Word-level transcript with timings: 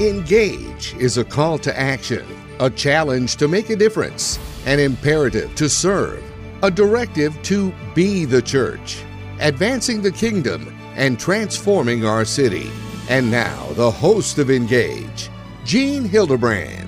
Engage 0.00 0.94
is 0.98 1.18
a 1.18 1.24
call 1.24 1.58
to 1.58 1.76
action, 1.76 2.24
a 2.60 2.70
challenge 2.70 3.34
to 3.34 3.48
make 3.48 3.68
a 3.68 3.74
difference, 3.74 4.38
an 4.64 4.78
imperative 4.78 5.52
to 5.56 5.68
serve, 5.68 6.22
a 6.62 6.70
directive 6.70 7.36
to 7.42 7.72
be 7.96 8.24
the 8.24 8.40
church, 8.40 9.02
advancing 9.40 10.00
the 10.00 10.12
kingdom, 10.12 10.72
and 10.94 11.18
transforming 11.18 12.04
our 12.04 12.24
city. 12.24 12.70
And 13.08 13.28
now, 13.28 13.72
the 13.72 13.90
host 13.90 14.38
of 14.38 14.52
Engage, 14.52 15.30
Gene 15.64 16.08
Hildabrand. 16.08 16.86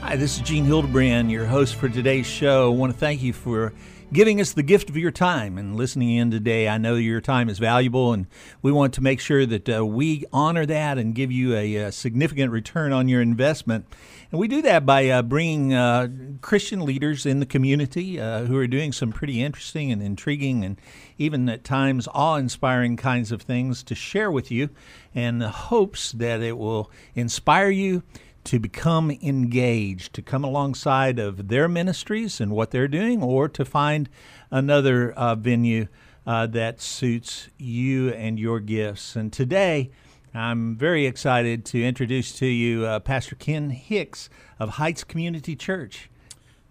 Hi, 0.00 0.16
this 0.16 0.38
is 0.38 0.42
Gene 0.42 0.66
Hildabrand, 0.66 1.30
your 1.30 1.46
host 1.46 1.76
for 1.76 1.88
today's 1.88 2.26
show. 2.26 2.72
I 2.72 2.76
want 2.76 2.92
to 2.92 2.98
thank 2.98 3.22
you 3.22 3.32
for 3.32 3.72
giving 4.12 4.42
us 4.42 4.52
the 4.52 4.62
gift 4.62 4.90
of 4.90 4.96
your 4.96 5.10
time 5.10 5.56
and 5.56 5.74
listening 5.74 6.10
in 6.10 6.30
today. 6.30 6.68
I 6.68 6.76
know 6.76 6.96
your 6.96 7.22
time 7.22 7.48
is 7.48 7.58
valuable, 7.58 8.12
and 8.12 8.26
we 8.60 8.70
want 8.70 8.92
to 8.94 9.00
make 9.00 9.20
sure 9.20 9.46
that 9.46 9.68
uh, 9.68 9.86
we 9.86 10.26
honor 10.32 10.66
that 10.66 10.98
and 10.98 11.14
give 11.14 11.32
you 11.32 11.54
a, 11.54 11.76
a, 11.76 11.92
significant 11.92 12.52
return 12.52 12.92
on 12.92 13.08
your 13.08 13.22
investment. 13.22 13.86
And 14.30 14.38
we 14.38 14.48
do 14.48 14.60
that 14.62 14.84
by 14.84 15.08
uh, 15.08 15.22
bringing 15.22 15.72
uh, 15.72 16.08
Christian 16.42 16.84
leaders 16.84 17.24
in 17.24 17.40
the 17.40 17.46
community 17.46 18.20
uh, 18.20 18.44
who 18.44 18.56
are 18.58 18.66
doing 18.66 18.92
some 18.92 19.12
pretty 19.12 19.42
interesting 19.42 19.90
and 19.90 20.02
intriguing 20.02 20.64
and 20.64 20.78
even 21.16 21.48
at 21.48 21.64
times 21.64 22.06
awe 22.12 22.36
inspiring 22.36 22.96
kinds 22.96 23.32
of 23.32 23.40
things 23.40 23.82
to 23.84 23.94
share 23.94 24.30
with 24.30 24.50
you, 24.50 24.68
and 25.14 25.40
the 25.40 25.48
hopes 25.48 26.12
that 26.12 26.42
it 26.42 26.58
will 26.58 26.90
inspire 27.14 27.70
you 27.70 28.02
to 28.44 28.58
become 28.58 29.10
engaged, 29.22 30.14
to 30.14 30.22
come 30.22 30.44
alongside 30.44 31.18
of 31.18 31.48
their 31.48 31.68
ministries 31.68 32.40
and 32.40 32.52
what 32.52 32.70
they're 32.70 32.88
doing, 32.88 33.22
or 33.22 33.48
to 33.48 33.64
find 33.64 34.08
another 34.50 35.12
uh, 35.12 35.34
venue 35.34 35.86
uh, 36.26 36.46
that 36.46 36.80
suits 36.80 37.48
you 37.58 38.10
and 38.10 38.38
your 38.38 38.60
gifts. 38.60 39.16
And 39.16 39.32
today, 39.32 39.90
I'm 40.34 40.76
very 40.76 41.06
excited 41.06 41.64
to 41.66 41.82
introduce 41.82 42.32
to 42.38 42.46
you 42.46 42.86
uh, 42.86 43.00
Pastor 43.00 43.36
Ken 43.36 43.70
Hicks 43.70 44.30
of 44.58 44.70
Heights 44.70 45.04
Community 45.04 45.54
Church. 45.54 46.08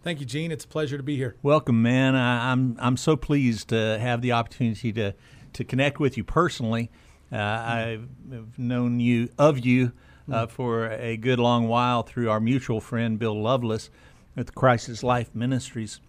Thank 0.03 0.20
you, 0.20 0.26
Gene. 0.26 0.52
It's 0.52 0.66
a 0.66 0.68
pleasure 0.68 0.98
to 0.98 1.03
be 1.03 1.16
here. 1.16 1.36
Welcome, 1.44 1.81
man. 1.81 2.16
I, 2.16 2.52
am 2.52 2.78
I'm, 2.80 2.88
I'm 2.88 2.98
so 2.98 3.16
pleased 3.16 3.70
to 3.70 4.00
have 4.00 4.22
the 4.22 4.31
opportunity 4.31 4.92
to 4.94 5.14
to 5.53 5.64
connect 5.64 6.00
with 6.00 6.18
you 6.18 6.24
personally. 6.24 6.90
Uh, 7.31 7.38
I've 7.38 8.58
known 8.58 9.00
you 9.00 9.30
of 9.38 9.66
you 9.66 9.92
uh, 10.32 10.48
for 10.48 10.88
a 10.88 11.18
good 11.18 11.40
long 11.40 11.68
while 11.68 12.04
through 12.04 12.30
our 12.30 12.40
mutual 12.40 12.80
friend 12.80 13.20
Bill 13.20 13.40
Lovelace 13.40 13.90
at 14.38 14.54
Crisis 14.56 15.04
Life 15.04 15.34
Ministries. 15.36 16.00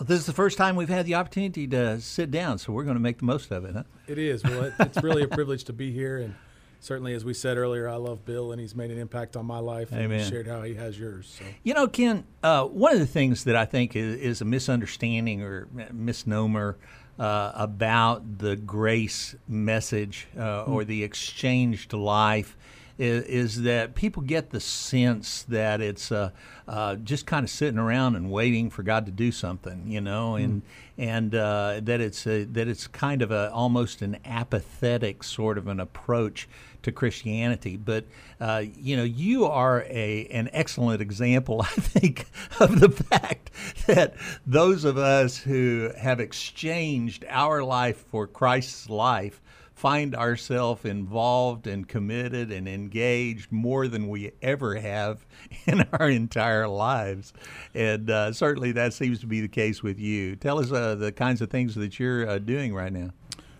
This 0.00 0.20
is 0.20 0.26
the 0.26 0.32
first 0.32 0.58
time 0.58 0.74
we've 0.74 0.88
had 0.88 1.06
the 1.06 1.14
opportunity 1.14 1.66
to 1.68 2.00
sit 2.00 2.30
down, 2.30 2.58
so 2.58 2.72
we're 2.72 2.82
going 2.82 2.96
to 2.96 3.02
make 3.02 3.18
the 3.18 3.24
most 3.24 3.52
of 3.52 3.64
it. 3.64 3.74
Huh? 3.74 3.84
It 4.08 4.18
is. 4.18 4.42
Well, 4.42 4.72
it's 4.80 5.02
really 5.02 5.22
a 5.22 5.28
privilege 5.28 5.64
to 5.64 5.72
be 5.72 5.92
here, 5.92 6.18
and 6.18 6.34
certainly, 6.80 7.14
as 7.14 7.24
we 7.24 7.32
said 7.32 7.56
earlier, 7.56 7.88
I 7.88 7.94
love 7.94 8.24
Bill, 8.24 8.50
and 8.50 8.60
he's 8.60 8.74
made 8.74 8.90
an 8.90 8.98
impact 8.98 9.36
on 9.36 9.46
my 9.46 9.60
life. 9.60 9.92
And 9.92 10.00
Amen. 10.00 10.28
shared 10.28 10.48
how 10.48 10.62
he 10.62 10.74
has 10.74 10.98
yours. 10.98 11.36
So. 11.38 11.44
You 11.62 11.74
know, 11.74 11.86
Ken, 11.86 12.24
uh, 12.42 12.64
one 12.64 12.92
of 12.92 12.98
the 12.98 13.06
things 13.06 13.44
that 13.44 13.54
I 13.54 13.66
think 13.66 13.94
is, 13.94 14.16
is 14.16 14.40
a 14.40 14.44
misunderstanding 14.44 15.42
or 15.42 15.68
misnomer 15.92 16.76
uh, 17.18 17.52
about 17.54 18.38
the 18.38 18.56
grace 18.56 19.36
message 19.46 20.26
uh, 20.36 20.64
or 20.64 20.84
the 20.84 21.04
exchanged 21.04 21.92
life 21.92 22.56
is, 22.98 23.24
is 23.24 23.62
that 23.62 23.94
people 23.94 24.22
get 24.22 24.50
the 24.50 24.60
sense 24.60 25.42
that 25.44 25.80
it's 25.80 26.12
uh, 26.12 26.30
uh, 26.68 26.96
just 26.96 27.26
kind 27.26 27.44
of 27.44 27.50
sitting 27.50 27.78
around 27.78 28.16
and 28.16 28.30
waiting 28.30 28.70
for 28.70 28.82
God 28.82 29.06
to 29.06 29.12
do 29.12 29.32
something, 29.32 29.84
you 29.86 30.00
know, 30.00 30.36
and 30.36 30.62
mm. 30.62 30.64
and 30.98 31.34
uh, 31.34 31.80
that 31.82 32.00
it's 32.00 32.26
a, 32.26 32.44
that 32.44 32.68
it's 32.68 32.86
kind 32.86 33.22
of 33.22 33.30
a 33.30 33.50
almost 33.52 34.02
an 34.02 34.18
apathetic 34.24 35.24
sort 35.24 35.58
of 35.58 35.66
an 35.66 35.80
approach 35.80 36.48
to 36.82 36.92
Christianity. 36.92 37.76
But 37.76 38.04
uh, 38.40 38.64
you 38.76 38.96
know, 38.96 39.02
you 39.02 39.46
are 39.46 39.82
a 39.88 40.26
an 40.30 40.48
excellent 40.52 41.02
example, 41.02 41.62
I 41.62 41.66
think, 41.66 42.26
of 42.60 42.80
the 42.80 42.90
fact 42.90 43.50
that 43.86 44.14
those 44.46 44.84
of 44.84 44.96
us 44.96 45.36
who 45.36 45.90
have 45.98 46.20
exchanged 46.20 47.24
our 47.28 47.64
life 47.64 47.98
for 47.98 48.26
Christ's 48.26 48.88
life 48.88 49.40
find 49.74 50.14
ourselves 50.14 50.84
involved 50.84 51.66
and 51.66 51.88
committed 51.88 52.52
and 52.52 52.68
engaged 52.68 53.50
more 53.50 53.88
than 53.88 54.08
we 54.08 54.30
ever 54.40 54.76
have 54.76 55.26
in 55.66 55.84
our 55.92 56.08
entire 56.08 56.68
lives. 56.68 57.32
And 57.74 58.08
uh, 58.08 58.32
certainly 58.32 58.72
that 58.72 58.94
seems 58.94 59.20
to 59.20 59.26
be 59.26 59.40
the 59.40 59.48
case 59.48 59.82
with 59.82 59.98
you. 59.98 60.36
Tell 60.36 60.60
us 60.60 60.70
uh, 60.70 60.94
the 60.94 61.12
kinds 61.12 61.42
of 61.42 61.50
things 61.50 61.74
that 61.74 61.98
you're 61.98 62.28
uh, 62.28 62.38
doing 62.38 62.74
right 62.74 62.92
now. 62.92 63.10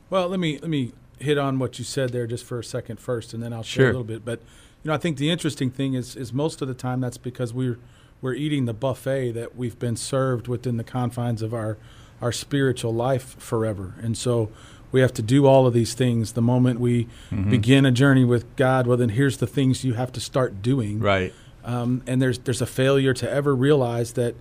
Well, 0.09 0.29
let 0.29 0.39
me 0.39 0.59
let 0.59 0.71
me 0.71 0.93
hit 1.19 1.39
on 1.39 1.59
what 1.59 1.79
you 1.79 1.85
said 1.85 2.11
there 2.11 2.27
just 2.27 2.45
for 2.45 2.59
a 2.59 2.65
second 2.65 3.01
first, 3.01 3.35
and 3.35 3.43
then 3.43 3.53
I'll 3.53 3.63
share 3.63 3.85
sure. 3.85 3.89
a 3.89 3.93
little 3.93 4.05
bit. 4.05 4.25
But 4.25 4.41
you 4.83 4.89
know, 4.89 4.95
I 4.95 4.99
think 4.99 5.17
the 5.17 5.31
interesting 5.31 5.71
thing 5.71 5.95
is 5.95 6.15
is 6.15 6.33
most 6.33 6.63
of 6.63 6.69
the 6.69 6.75
time 6.75 7.01
that's 7.01 7.19
because 7.19 7.53
we're 7.53 7.79
we're 8.21 8.35
eating 8.35 8.67
the 8.67 8.75
buffet 8.75 9.33
that 9.33 9.57
we've 9.57 9.79
been 9.79 9.97
served 9.97 10.47
within 10.47 10.77
the 10.77 10.85
confines 10.85 11.43
of 11.43 11.53
our 11.53 11.79
our 12.23 12.31
spiritual 12.31 12.95
life 12.95 13.37
forever, 13.41 13.95
and 14.01 14.17
so 14.17 14.51
we 14.95 15.01
have 15.01 15.13
to 15.13 15.23
do 15.23 15.45
all 15.45 15.67
of 15.67 15.75
these 15.75 15.93
things 15.93 16.35
the 16.35 16.41
moment 16.41 16.79
we 16.79 17.07
mm-hmm. 17.29 17.51
begin 17.51 17.85
a 17.85 17.91
journey 17.91 18.25
with 18.25 18.55
God. 18.55 18.87
Well, 18.87 18.97
then 18.97 19.09
here's 19.09 19.39
the 19.39 19.47
things 19.47 19.83
you 19.83 19.95
have 19.95 20.13
to 20.13 20.21
start 20.21 20.63
doing. 20.63 21.01
Right. 21.01 21.35
Um, 21.65 22.05
and 22.07 22.23
there's 22.23 22.39
there's 22.39 22.63
a 22.63 22.67
failure 22.67 23.13
to 23.15 23.29
ever 23.29 23.57
realize 23.57 24.13
that, 24.13 24.37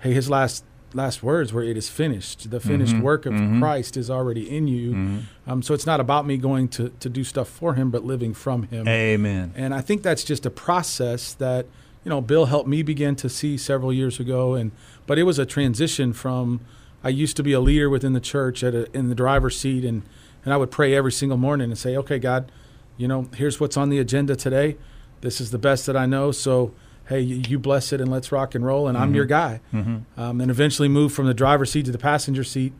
hey, 0.00 0.12
his 0.12 0.28
last 0.28 0.64
last 0.92 1.22
words 1.22 1.52
were, 1.52 1.62
"It 1.62 1.76
is 1.76 1.88
finished." 1.88 2.50
The 2.50 2.58
finished 2.58 2.94
mm-hmm. 2.94 3.02
work 3.02 3.26
of 3.26 3.34
mm-hmm. 3.34 3.60
Christ 3.60 3.96
is 3.96 4.10
already 4.10 4.50
in 4.50 4.66
you. 4.66 4.90
Mm-hmm. 4.90 5.50
Um, 5.50 5.62
so 5.62 5.72
it's 5.72 5.86
not 5.86 6.00
about 6.00 6.26
me 6.26 6.36
going 6.36 6.66
to 6.70 6.88
to 6.88 7.08
do 7.08 7.22
stuff 7.22 7.48
for 7.48 7.74
Him, 7.74 7.92
but 7.92 8.04
living 8.04 8.34
from 8.34 8.64
Him. 8.64 8.88
Amen. 8.88 9.52
And 9.54 9.72
I 9.72 9.82
think 9.82 10.02
that's 10.02 10.24
just 10.24 10.44
a 10.44 10.50
process 10.50 11.32
that 11.34 11.66
you 12.04 12.08
know 12.08 12.20
Bill 12.20 12.46
helped 12.46 12.68
me 12.68 12.82
begin 12.82 13.14
to 13.16 13.28
see 13.28 13.56
several 13.56 13.92
years 13.92 14.18
ago, 14.18 14.54
and 14.54 14.72
but 15.06 15.16
it 15.16 15.22
was 15.22 15.38
a 15.38 15.46
transition 15.46 16.12
from 16.12 16.60
I 17.04 17.08
used 17.08 17.36
to 17.36 17.42
be 17.42 17.52
a 17.52 17.60
leader 17.60 17.90
within 17.90 18.12
the 18.12 18.20
church 18.20 18.62
at 18.62 18.74
a, 18.74 18.96
in 18.96 19.08
the 19.08 19.14
driver's 19.14 19.58
seat, 19.58 19.84
and 19.84 20.02
and 20.44 20.52
I 20.52 20.56
would 20.56 20.70
pray 20.70 20.94
every 20.94 21.12
single 21.12 21.38
morning 21.38 21.70
and 21.70 21.78
say, 21.78 21.96
okay, 21.96 22.18
God, 22.18 22.50
you 22.96 23.06
know, 23.06 23.28
here's 23.36 23.60
what's 23.60 23.76
on 23.76 23.90
the 23.90 23.98
agenda 23.98 24.36
today. 24.36 24.76
This 25.20 25.40
is 25.40 25.50
the 25.50 25.58
best 25.58 25.86
that 25.86 25.96
I 25.96 26.06
know. 26.06 26.32
So 26.32 26.74
hey, 27.06 27.20
you 27.20 27.58
bless 27.58 27.92
it 27.92 28.00
and 28.00 28.10
let's 28.10 28.32
rock 28.32 28.54
and 28.54 28.64
roll, 28.64 28.88
and 28.88 28.96
mm-hmm. 28.96 29.04
I'm 29.04 29.14
your 29.14 29.26
guy. 29.26 29.60
Mm-hmm. 29.72 30.20
Um, 30.20 30.40
and 30.40 30.50
eventually 30.50 30.88
moved 30.88 31.14
from 31.14 31.26
the 31.26 31.34
driver's 31.34 31.70
seat 31.70 31.84
to 31.86 31.92
the 31.92 31.98
passenger 31.98 32.44
seat, 32.44 32.72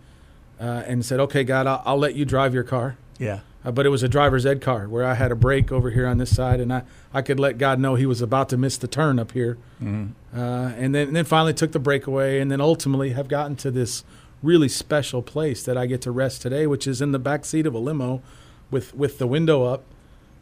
uh, 0.61 0.84
and 0.87 1.05
said, 1.05 1.21
okay, 1.21 1.44
God, 1.44 1.66
I'll, 1.66 1.82
I'll 1.84 1.99
let 1.99 2.15
you 2.15 2.25
drive 2.25 2.55
your 2.55 2.62
car. 2.62 2.97
Yeah. 3.19 3.41
Uh, 3.65 3.71
but 3.71 3.87
it 3.87 3.91
was 3.91 4.03
a 4.03 4.09
driver's 4.09 4.45
ed 4.45 4.61
car 4.61 4.89
where 4.89 5.05
I 5.05 5.15
had 5.15 5.31
a 5.31 5.37
brake 5.37 5.71
over 5.71 5.91
here 5.91 6.06
on 6.06 6.19
this 6.19 6.34
side, 6.34 6.61
and 6.61 6.73
I, 6.73 6.83
I 7.15 7.23
could 7.23 7.39
let 7.39 7.59
God 7.59 7.78
know 7.78 7.95
He 7.95 8.06
was 8.06 8.21
about 8.21 8.49
to 8.50 8.56
miss 8.56 8.77
the 8.77 8.89
turn 8.89 9.19
up 9.19 9.33
here. 9.33 9.59
Mm-hmm. 9.83 10.39
Uh, 10.39 10.69
and 10.71 10.95
then 10.95 11.09
and 11.09 11.17
then 11.17 11.25
finally 11.25 11.55
took 11.55 11.73
the 11.73 11.78
brake 11.78 12.06
away, 12.06 12.41
and 12.41 12.50
then 12.50 12.61
ultimately 12.61 13.11
have 13.11 13.28
gotten 13.28 13.56
to 13.56 13.71
this 13.71 14.05
really 14.43 14.69
special 14.69 15.23
place 15.23 15.62
that 15.62 15.77
I 15.77 15.87
get 15.87 16.00
to 16.03 16.11
rest 16.11 16.43
today, 16.43 16.67
which 16.67 16.87
is 16.87 17.00
in 17.00 17.12
the 17.12 17.19
back 17.19 17.45
seat 17.45 17.67
of 17.67 17.75
a 17.75 17.78
limo 17.78 18.23
with 18.71 18.95
with 18.95 19.19
the 19.19 19.27
window 19.27 19.65
up 19.65 19.84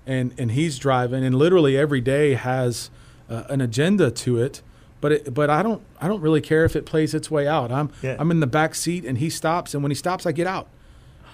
and 0.07 0.35
and 0.39 0.53
he's 0.53 0.79
driving 0.79 1.25
and 1.25 1.35
literally 1.35 1.77
every 1.77 2.01
day 2.01 2.35
has 2.35 2.91
uh, 3.29 3.45
an 3.51 3.61
agenda 3.61 4.11
to 4.11 4.39
it 4.39 4.63
but 5.01 5.13
it, 5.13 5.35
but 5.35 5.51
I 5.51 5.63
don't 5.63 5.83
I 6.01 6.09
don't 6.09 6.21
really 6.21 6.41
care 6.41 6.65
if 6.65 6.77
it 6.77 6.85
plays 6.85 7.15
its 7.15 7.31
way 7.31 7.49
out. 7.49 7.73
I'm 7.73 7.91
yeah. 8.03 8.17
I'm 8.19 8.31
in 8.31 8.41
the 8.41 8.47
back 8.47 8.75
seat 8.75 9.05
and 9.05 9.19
he 9.19 9.31
stops 9.31 9.75
and 9.75 9.83
when 9.83 9.91
he 9.91 9.97
stops 9.97 10.27
I 10.27 10.33
get 10.33 10.47
out. 10.47 10.69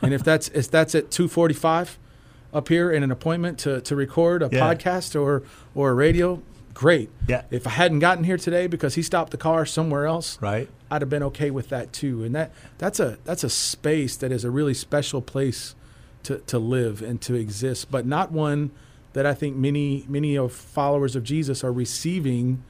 And 0.02 0.14
if 0.14 0.22
that's 0.22 0.48
if 0.48 0.70
that's 0.70 0.94
at 0.94 1.10
2:45 1.10 1.96
up 2.52 2.68
here 2.68 2.90
in 2.90 3.02
an 3.02 3.10
appointment 3.10 3.58
to 3.60 3.80
to 3.82 3.96
record 3.96 4.42
a 4.42 4.48
yeah. 4.50 4.60
podcast 4.60 5.20
or 5.20 5.42
or 5.74 5.90
a 5.90 5.94
radio, 5.94 6.42
great. 6.74 7.10
Yeah. 7.26 7.42
If 7.50 7.66
I 7.66 7.70
hadn't 7.70 8.00
gotten 8.00 8.24
here 8.24 8.36
today 8.36 8.66
because 8.66 8.94
he 8.94 9.02
stopped 9.02 9.30
the 9.30 9.38
car 9.38 9.66
somewhere 9.66 10.06
else, 10.06 10.40
right. 10.40 10.68
I'd 10.90 11.02
have 11.02 11.10
been 11.10 11.22
okay 11.24 11.50
with 11.50 11.68
that 11.70 11.92
too. 11.92 12.22
And 12.24 12.34
that 12.34 12.52
that's 12.78 13.00
a 13.00 13.18
that's 13.24 13.44
a 13.44 13.50
space 13.50 14.16
that 14.16 14.30
is 14.30 14.44
a 14.44 14.50
really 14.50 14.74
special 14.74 15.22
place 15.22 15.74
to 16.24 16.38
to 16.38 16.58
live 16.58 17.02
and 17.02 17.20
to 17.22 17.34
exist, 17.34 17.90
but 17.90 18.06
not 18.06 18.32
one 18.32 18.70
that 19.14 19.24
I 19.24 19.32
think 19.32 19.56
many 19.56 20.04
many 20.08 20.36
of 20.36 20.52
followers 20.52 21.16
of 21.16 21.24
Jesus 21.24 21.64
are 21.64 21.72
receiving 21.72 22.62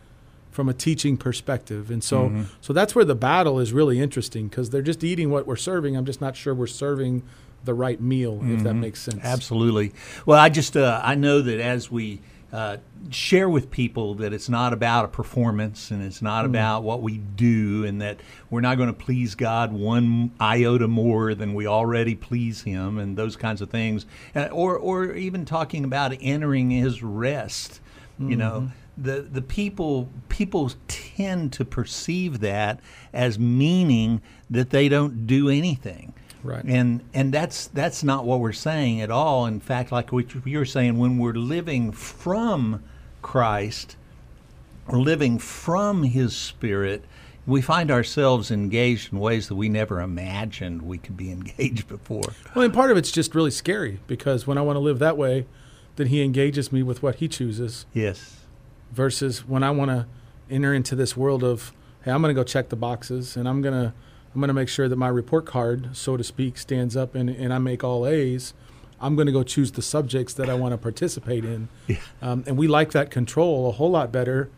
from 0.56 0.70
a 0.70 0.74
teaching 0.74 1.18
perspective. 1.18 1.90
And 1.90 2.02
so 2.02 2.30
mm-hmm. 2.30 2.42
so 2.62 2.72
that's 2.72 2.94
where 2.94 3.04
the 3.04 3.14
battle 3.14 3.60
is 3.60 3.74
really 3.74 4.00
interesting 4.00 4.48
because 4.48 4.70
they're 4.70 4.80
just 4.80 5.04
eating 5.04 5.30
what 5.30 5.46
we're 5.46 5.54
serving. 5.54 5.96
I'm 5.96 6.06
just 6.06 6.22
not 6.22 6.34
sure 6.34 6.54
we're 6.54 6.66
serving 6.66 7.22
the 7.64 7.74
right 7.74 8.00
meal, 8.00 8.36
mm-hmm. 8.36 8.54
if 8.54 8.62
that 8.62 8.70
mm-hmm. 8.70 8.80
makes 8.80 9.02
sense. 9.02 9.20
Absolutely. 9.22 9.92
Well, 10.24 10.38
I 10.38 10.48
just 10.48 10.74
uh, 10.74 11.00
I 11.04 11.14
know 11.14 11.42
that 11.42 11.60
as 11.60 11.90
we 11.90 12.20
uh, 12.54 12.78
share 13.10 13.50
with 13.50 13.70
people 13.70 14.14
that 14.14 14.32
it's 14.32 14.48
not 14.48 14.72
about 14.72 15.04
a 15.04 15.08
performance 15.08 15.90
and 15.90 16.02
it's 16.02 16.22
not 16.22 16.44
mm. 16.44 16.48
about 16.48 16.84
what 16.84 17.02
we 17.02 17.18
do 17.18 17.84
and 17.84 18.00
that 18.00 18.18
we're 18.48 18.62
not 18.62 18.76
going 18.76 18.88
to 18.88 18.94
please 18.94 19.34
God 19.34 19.74
one 19.74 20.30
iota 20.40 20.88
more 20.88 21.34
than 21.34 21.52
we 21.52 21.66
already 21.66 22.14
please 22.14 22.62
Him 22.62 22.96
and 22.96 23.14
those 23.14 23.36
kinds 23.36 23.60
of 23.60 23.68
things, 23.68 24.06
uh, 24.34 24.46
or 24.46 24.78
or 24.78 25.12
even 25.12 25.44
talking 25.44 25.84
about 25.84 26.16
entering 26.18 26.70
His 26.70 27.02
rest. 27.02 27.80
Mm-hmm. 28.18 28.30
You 28.30 28.36
know, 28.36 28.60
mm-hmm. 28.60 28.85
The 28.96 29.22
the 29.22 29.42
people 29.42 30.08
people 30.28 30.72
tend 30.88 31.52
to 31.54 31.64
perceive 31.64 32.40
that 32.40 32.80
as 33.12 33.38
meaning 33.38 34.22
that 34.50 34.70
they 34.70 34.88
don't 34.88 35.26
do 35.26 35.48
anything. 35.48 36.14
Right. 36.42 36.64
And 36.64 37.02
and 37.12 37.32
that's 37.32 37.66
that's 37.68 38.04
not 38.04 38.24
what 38.24 38.40
we're 38.40 38.52
saying 38.52 39.00
at 39.00 39.10
all. 39.10 39.46
In 39.46 39.60
fact, 39.60 39.90
like 39.92 40.12
what 40.12 40.34
you 40.46 40.58
were 40.58 40.64
saying, 40.64 40.98
when 40.98 41.18
we're 41.18 41.32
living 41.32 41.92
from 41.92 42.82
Christ, 43.20 43.96
or 44.86 44.98
living 44.98 45.38
from 45.38 46.04
His 46.04 46.36
Spirit, 46.36 47.04
we 47.46 47.60
find 47.60 47.90
ourselves 47.90 48.50
engaged 48.50 49.12
in 49.12 49.18
ways 49.18 49.48
that 49.48 49.56
we 49.56 49.68
never 49.68 50.00
imagined 50.00 50.82
we 50.82 50.98
could 50.98 51.16
be 51.16 51.30
engaged 51.32 51.88
before. 51.88 52.22
Well, 52.54 52.64
and 52.64 52.74
part 52.74 52.90
of 52.90 52.96
it's 52.96 53.10
just 53.10 53.34
really 53.34 53.50
scary 53.50 54.00
because 54.06 54.46
when 54.46 54.58
I 54.58 54.62
want 54.62 54.76
to 54.76 54.80
live 54.80 54.98
that 55.00 55.16
way, 55.16 55.46
then 55.96 56.08
He 56.08 56.22
engages 56.22 56.70
me 56.72 56.82
with 56.82 57.02
what 57.02 57.16
He 57.16 57.28
chooses. 57.28 57.86
Yes. 57.92 58.45
Versus 58.92 59.46
when 59.46 59.62
I 59.62 59.70
want 59.70 59.90
to 59.90 60.06
enter 60.50 60.72
into 60.72 60.94
this 60.94 61.16
world 61.16 61.42
of, 61.42 61.72
hey, 62.04 62.10
I'm 62.12 62.22
going 62.22 62.34
to 62.34 62.40
go 62.40 62.44
check 62.44 62.68
the 62.68 62.76
boxes 62.76 63.36
and 63.36 63.48
I'm 63.48 63.62
going 63.62 63.74
to 63.74 63.92
I'm 64.36 64.40
going 64.40 64.48
to 64.48 64.54
make 64.54 64.68
sure 64.68 64.86
that 64.86 64.96
my 64.96 65.08
report 65.08 65.46
card, 65.46 65.96
so 65.96 66.18
to 66.18 66.22
speak, 66.22 66.58
stands 66.58 66.94
up 66.94 67.14
and, 67.14 67.30
and 67.30 67.54
I 67.54 67.58
make 67.58 67.82
all 67.82 68.06
A's. 68.06 68.52
I'm 69.00 69.16
going 69.16 69.24
to 69.24 69.32
go 69.32 69.42
choose 69.42 69.72
the 69.72 69.80
subjects 69.80 70.34
that 70.34 70.50
I 70.50 70.54
want 70.54 70.72
to 70.72 70.78
participate 70.78 71.42
in. 71.42 71.68
Yeah. 71.86 71.96
Um, 72.20 72.44
and 72.46 72.58
we 72.58 72.68
like 72.68 72.90
that 72.90 73.10
control 73.10 73.66
a 73.68 73.72
whole 73.72 73.90
lot 73.90 74.12
better 74.12 74.50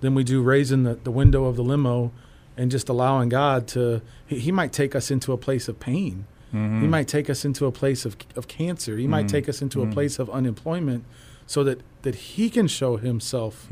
than 0.00 0.16
we 0.16 0.24
do 0.24 0.42
raising 0.42 0.82
the, 0.82 0.94
the 0.94 1.12
window 1.12 1.44
of 1.44 1.54
the 1.54 1.62
limo 1.62 2.10
and 2.56 2.72
just 2.72 2.88
allowing 2.88 3.28
God 3.28 3.68
to, 3.68 4.02
he, 4.26 4.40
he 4.40 4.50
might 4.50 4.72
take 4.72 4.96
us 4.96 5.12
into 5.12 5.32
a 5.32 5.36
place 5.36 5.68
of 5.68 5.78
pain. 5.78 6.26
Mm-hmm. 6.52 6.82
He 6.82 6.86
might 6.88 7.08
take 7.08 7.30
us 7.30 7.44
into 7.44 7.66
a 7.66 7.72
place 7.72 8.04
of, 8.04 8.16
of 8.36 8.48
cancer. 8.48 8.96
He 8.96 9.06
might 9.06 9.26
mm-hmm. 9.26 9.36
take 9.36 9.48
us 9.48 9.62
into 9.62 9.80
a 9.80 9.84
mm-hmm. 9.84 9.92
place 9.92 10.18
of 10.18 10.28
unemployment 10.30 11.04
so 11.46 11.64
that, 11.64 11.80
that 12.02 12.14
he 12.14 12.50
can 12.50 12.66
show 12.66 12.96
himself 12.96 13.68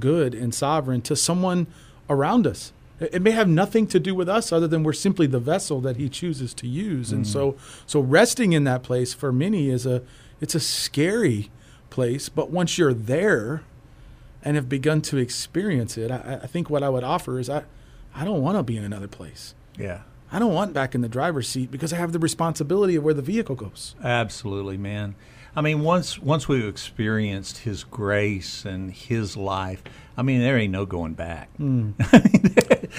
good 0.00 0.34
and 0.34 0.54
sovereign 0.54 1.00
to 1.02 1.14
someone 1.14 1.66
around 2.10 2.46
us. 2.46 2.72
It 3.00 3.14
it 3.14 3.22
may 3.22 3.32
have 3.32 3.48
nothing 3.48 3.86
to 3.88 4.00
do 4.00 4.14
with 4.14 4.28
us 4.28 4.52
other 4.52 4.68
than 4.68 4.82
we're 4.82 4.92
simply 4.92 5.26
the 5.26 5.40
vessel 5.40 5.80
that 5.80 5.96
he 5.96 6.08
chooses 6.08 6.54
to 6.54 6.66
use. 6.66 7.12
And 7.12 7.26
so 7.26 7.56
so 7.86 8.00
resting 8.00 8.52
in 8.52 8.64
that 8.64 8.82
place 8.82 9.12
for 9.12 9.32
many 9.32 9.68
is 9.68 9.86
a 9.86 10.02
it's 10.40 10.54
a 10.54 10.60
scary 10.60 11.50
place, 11.90 12.28
but 12.28 12.50
once 12.50 12.78
you're 12.78 12.94
there 12.94 13.62
and 14.42 14.56
have 14.56 14.68
begun 14.68 15.00
to 15.02 15.16
experience 15.16 15.96
it, 15.96 16.10
I, 16.10 16.40
I 16.42 16.46
think 16.46 16.68
what 16.68 16.82
I 16.82 16.88
would 16.88 17.04
offer 17.04 17.38
is 17.38 17.48
I 17.48 17.64
I 18.14 18.24
don't 18.24 18.42
want 18.42 18.56
to 18.58 18.62
be 18.62 18.76
in 18.76 18.84
another 18.84 19.08
place. 19.08 19.54
Yeah. 19.78 20.02
I 20.34 20.38
don't 20.40 20.52
want 20.52 20.72
back 20.74 20.94
in 20.94 21.00
the 21.00 21.08
driver's 21.08 21.48
seat 21.48 21.70
because 21.70 21.92
I 21.92 21.96
have 21.96 22.12
the 22.12 22.18
responsibility 22.18 22.96
of 22.96 23.04
where 23.04 23.14
the 23.14 23.22
vehicle 23.22 23.54
goes. 23.54 23.94
Absolutely, 24.02 24.76
man. 24.76 25.14
I 25.56 25.60
mean, 25.60 25.82
once 25.82 26.18
once 26.18 26.48
we've 26.48 26.66
experienced 26.66 27.58
His 27.58 27.84
grace 27.84 28.64
and 28.64 28.90
His 28.92 29.36
life, 29.36 29.84
I 30.16 30.22
mean, 30.22 30.40
there 30.40 30.58
ain't 30.58 30.72
no 30.72 30.84
going 30.86 31.14
back. 31.14 31.48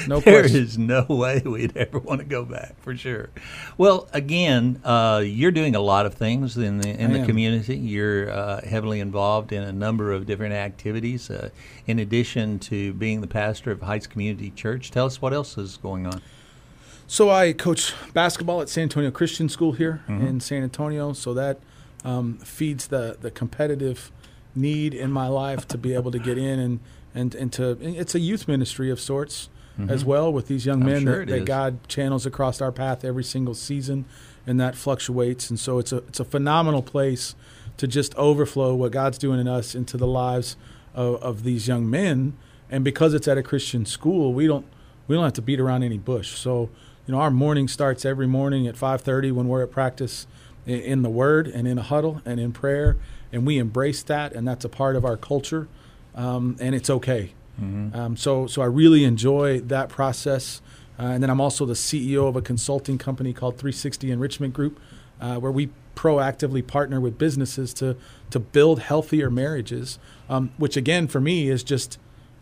No 0.08 0.20
There 0.20 0.42
question. 0.42 0.58
is 0.64 0.78
no 0.78 1.06
way 1.08 1.42
we'd 1.46 1.76
ever 1.78 2.00
want 2.00 2.20
to 2.20 2.26
go 2.26 2.44
back 2.44 2.76
for 2.82 2.96
sure. 2.98 3.30
Well, 3.78 4.10
again, 4.14 4.82
uh, 4.84 5.24
you're 5.26 5.52
doing 5.52 5.74
a 5.76 5.80
lot 5.80 6.06
of 6.06 6.14
things 6.16 6.58
in 6.58 6.80
the 6.80 6.90
in 6.90 7.12
I 7.12 7.14
the 7.14 7.20
am. 7.20 7.26
community. 7.26 7.78
You're 7.78 8.30
uh, 8.30 8.62
heavily 8.66 9.00
involved 9.00 9.54
in 9.54 9.64
a 9.64 9.72
number 9.72 10.12
of 10.12 10.26
different 10.26 10.54
activities. 10.54 11.30
Uh, 11.30 11.50
in 11.88 12.00
addition 12.00 12.60
to 12.60 12.94
being 12.94 13.22
the 13.22 13.28
pastor 13.28 13.72
of 13.72 13.82
Heights 13.82 14.06
Community 14.08 14.52
Church, 14.52 14.92
tell 14.92 15.06
us 15.06 15.22
what 15.22 15.34
else 15.34 15.58
is 15.58 15.78
going 15.78 16.06
on. 16.08 16.22
So 17.08 17.30
I 17.30 17.54
coach 17.54 17.94
basketball 18.14 18.62
at 18.62 18.70
San 18.70 18.84
Antonio 18.84 19.12
Christian 19.12 19.48
School 19.50 19.74
here 19.74 20.02
in 20.08 20.40
San 20.40 20.64
Antonio. 20.64 21.14
So 21.14 21.34
that 21.34 21.60
um, 22.04 22.38
feeds 22.40 22.88
the 22.88 23.18
the 23.20 23.32
competitive 23.32 24.12
need 24.56 24.94
in 24.94 25.12
my 25.12 25.28
life 25.28 25.68
to 25.68 25.78
be 25.78 25.94
able 25.94 26.12
to 26.12 26.20
get 26.20 26.38
in 26.38 26.60
and 26.60 26.80
and 27.14 27.36
and 27.36 27.52
to 27.54 27.78
it's 27.82 28.16
a 28.16 28.20
youth 28.20 28.48
ministry 28.48 28.90
of 28.90 29.00
sorts 29.00 29.50
as 29.90 30.06
well 30.06 30.32
with 30.32 30.48
these 30.48 30.66
young 30.66 30.82
I'm 30.84 30.88
men 30.88 31.02
sure 31.04 31.26
that, 31.26 31.32
that. 31.40 31.46
God 31.46 31.86
channels 31.90 32.26
across 32.26 32.62
our 32.62 32.72
path 32.72 33.04
every 33.04 33.26
single 33.26 33.54
season, 33.54 34.06
and 34.48 34.58
that 34.60 34.76
fluctuates. 34.76 35.50
And 35.50 35.60
so 35.60 35.80
it's 35.80 35.92
a 35.92 35.98
it's 35.98 36.20
a 36.20 36.26
phenomenal 36.26 36.82
place 36.82 37.36
to 37.78 37.88
just 37.88 38.16
overflow 38.16 38.74
what 38.74 38.94
God's 38.94 39.18
doing 39.18 39.40
in 39.40 39.50
us 39.50 39.76
into 39.76 39.98
the 39.98 40.08
lives 40.08 40.56
of, 40.94 41.22
of 41.22 41.44
these 41.44 41.68
young 41.68 41.90
men. 41.90 42.38
And 42.72 42.86
because 42.86 43.14
it's 43.14 43.28
at 43.28 43.38
a 43.38 43.44
Christian 43.44 43.86
school, 43.86 44.34
we 44.34 44.48
don't 44.48 44.66
we 45.08 45.16
don't 45.16 45.26
have 45.26 45.34
to 45.34 45.42
beat 45.42 45.60
around 45.60 45.84
any 45.84 45.98
bush. 45.98 46.38
So 46.38 46.70
you 47.08 47.14
know 47.14 47.20
our 47.20 47.32
morning 47.32 47.68
starts 47.68 48.06
every 48.06 48.28
morning 48.28 48.68
at 48.68 48.76
5:30 48.76 49.32
when 49.32 49.48
we're 49.48 49.64
at 49.64 49.72
practice 49.72 50.28
i- 50.68 50.72
in 50.72 51.02
the 51.02 51.10
Word 51.10 51.48
and 51.48 51.68
in 51.68 51.78
a 51.78 51.84
huddle 51.84 52.22
and 52.26 52.40
in 52.40 52.52
prayer, 52.52 52.98
and 53.32 53.46
we 53.46 53.58
embrace 53.58 54.02
that, 54.04 54.34
and 54.34 54.48
that's 54.48 54.66
a 54.66 54.70
part 54.70 54.96
of 54.96 55.06
our 55.06 55.18
culture, 55.18 55.68
um, 56.16 56.56
and 56.60 56.74
it's 56.76 56.90
okay. 56.90 57.32
Um, 57.94 58.18
so, 58.18 58.48
so 58.48 58.62
I 58.62 58.66
really 58.66 59.06
enjoy 59.06 59.62
that 59.62 59.88
process. 59.88 60.62
Uh, 61.00 61.04
and 61.04 61.24
then 61.24 61.30
I'm 61.30 61.40
also 61.40 61.66
the 61.66 61.74
CEO 61.76 62.28
of 62.28 62.36
a 62.36 62.42
consulting 62.42 62.98
company 62.98 63.32
called 63.34 63.58
360 63.58 64.12
Enrichment 64.12 64.54
Group, 64.54 64.78
uh, 65.22 65.38
where 65.38 65.52
we 65.52 65.70
proactively 65.96 66.66
partner 66.66 67.00
with 67.00 67.18
businesses 67.18 67.74
to 67.76 67.96
to 68.32 68.40
build 68.40 68.80
healthier 68.80 69.30
marriages. 69.30 70.00
Um, 70.30 70.50
which 70.58 70.76
again, 70.76 71.08
for 71.08 71.22
me, 71.22 71.50
is 71.50 71.64
just 71.64 71.98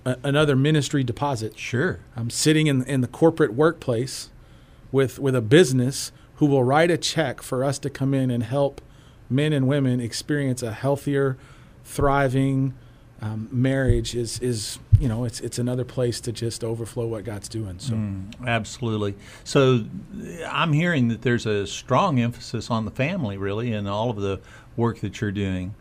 a, 0.06 0.18
another 0.24 0.56
ministry 0.56 1.04
deposit. 1.04 1.58
Sure. 1.60 2.00
I'm 2.16 2.30
sitting 2.32 2.66
in 2.68 2.84
in 2.84 3.02
the 3.02 3.08
corporate 3.08 3.54
workplace 3.54 4.30
with 4.94 5.20
with 5.20 5.36
a 5.36 5.42
business 5.42 6.14
who 6.36 6.46
will 6.46 6.64
write 6.64 6.90
a 6.90 6.98
check 6.98 7.42
for 7.42 7.66
us 7.66 7.78
to 7.80 7.90
come 7.90 8.14
in 8.14 8.32
and 8.32 8.44
help 8.44 8.80
men 9.30 9.52
and 9.52 9.68
women 9.68 10.00
experience 10.00 10.64
a 10.64 10.72
healthier, 10.72 11.36
thriving 11.84 12.74
um, 13.22 13.50
marriage. 13.52 14.16
Is 14.16 14.40
is 14.40 14.80
you 15.00 15.10
know 15.10 15.26
it's 15.26 15.42
it's 15.42 15.60
another 15.60 15.84
place 15.84 16.22
to 16.22 16.32
just 16.32 16.64
overflow 16.64 17.08
what 17.08 17.26
God's 17.26 17.50
doing. 17.50 17.80
So 17.80 17.96
Absolutely. 18.46 19.16
So 19.44 19.86
I'm 20.48 20.72
hearing 20.72 21.10
that 21.10 21.24
there's 21.24 21.46
a 21.46 21.68
strong 21.68 22.20
emphasis 22.20 22.70
on 22.70 22.86
the 22.86 22.92
family, 22.92 23.38
really, 23.38 23.74
in 23.74 23.88
all 23.88 24.12
of 24.12 24.18
the 24.18 24.40
work 24.78 25.00
that 25.00 25.20
you're 25.20 25.32
doing. 25.32 25.74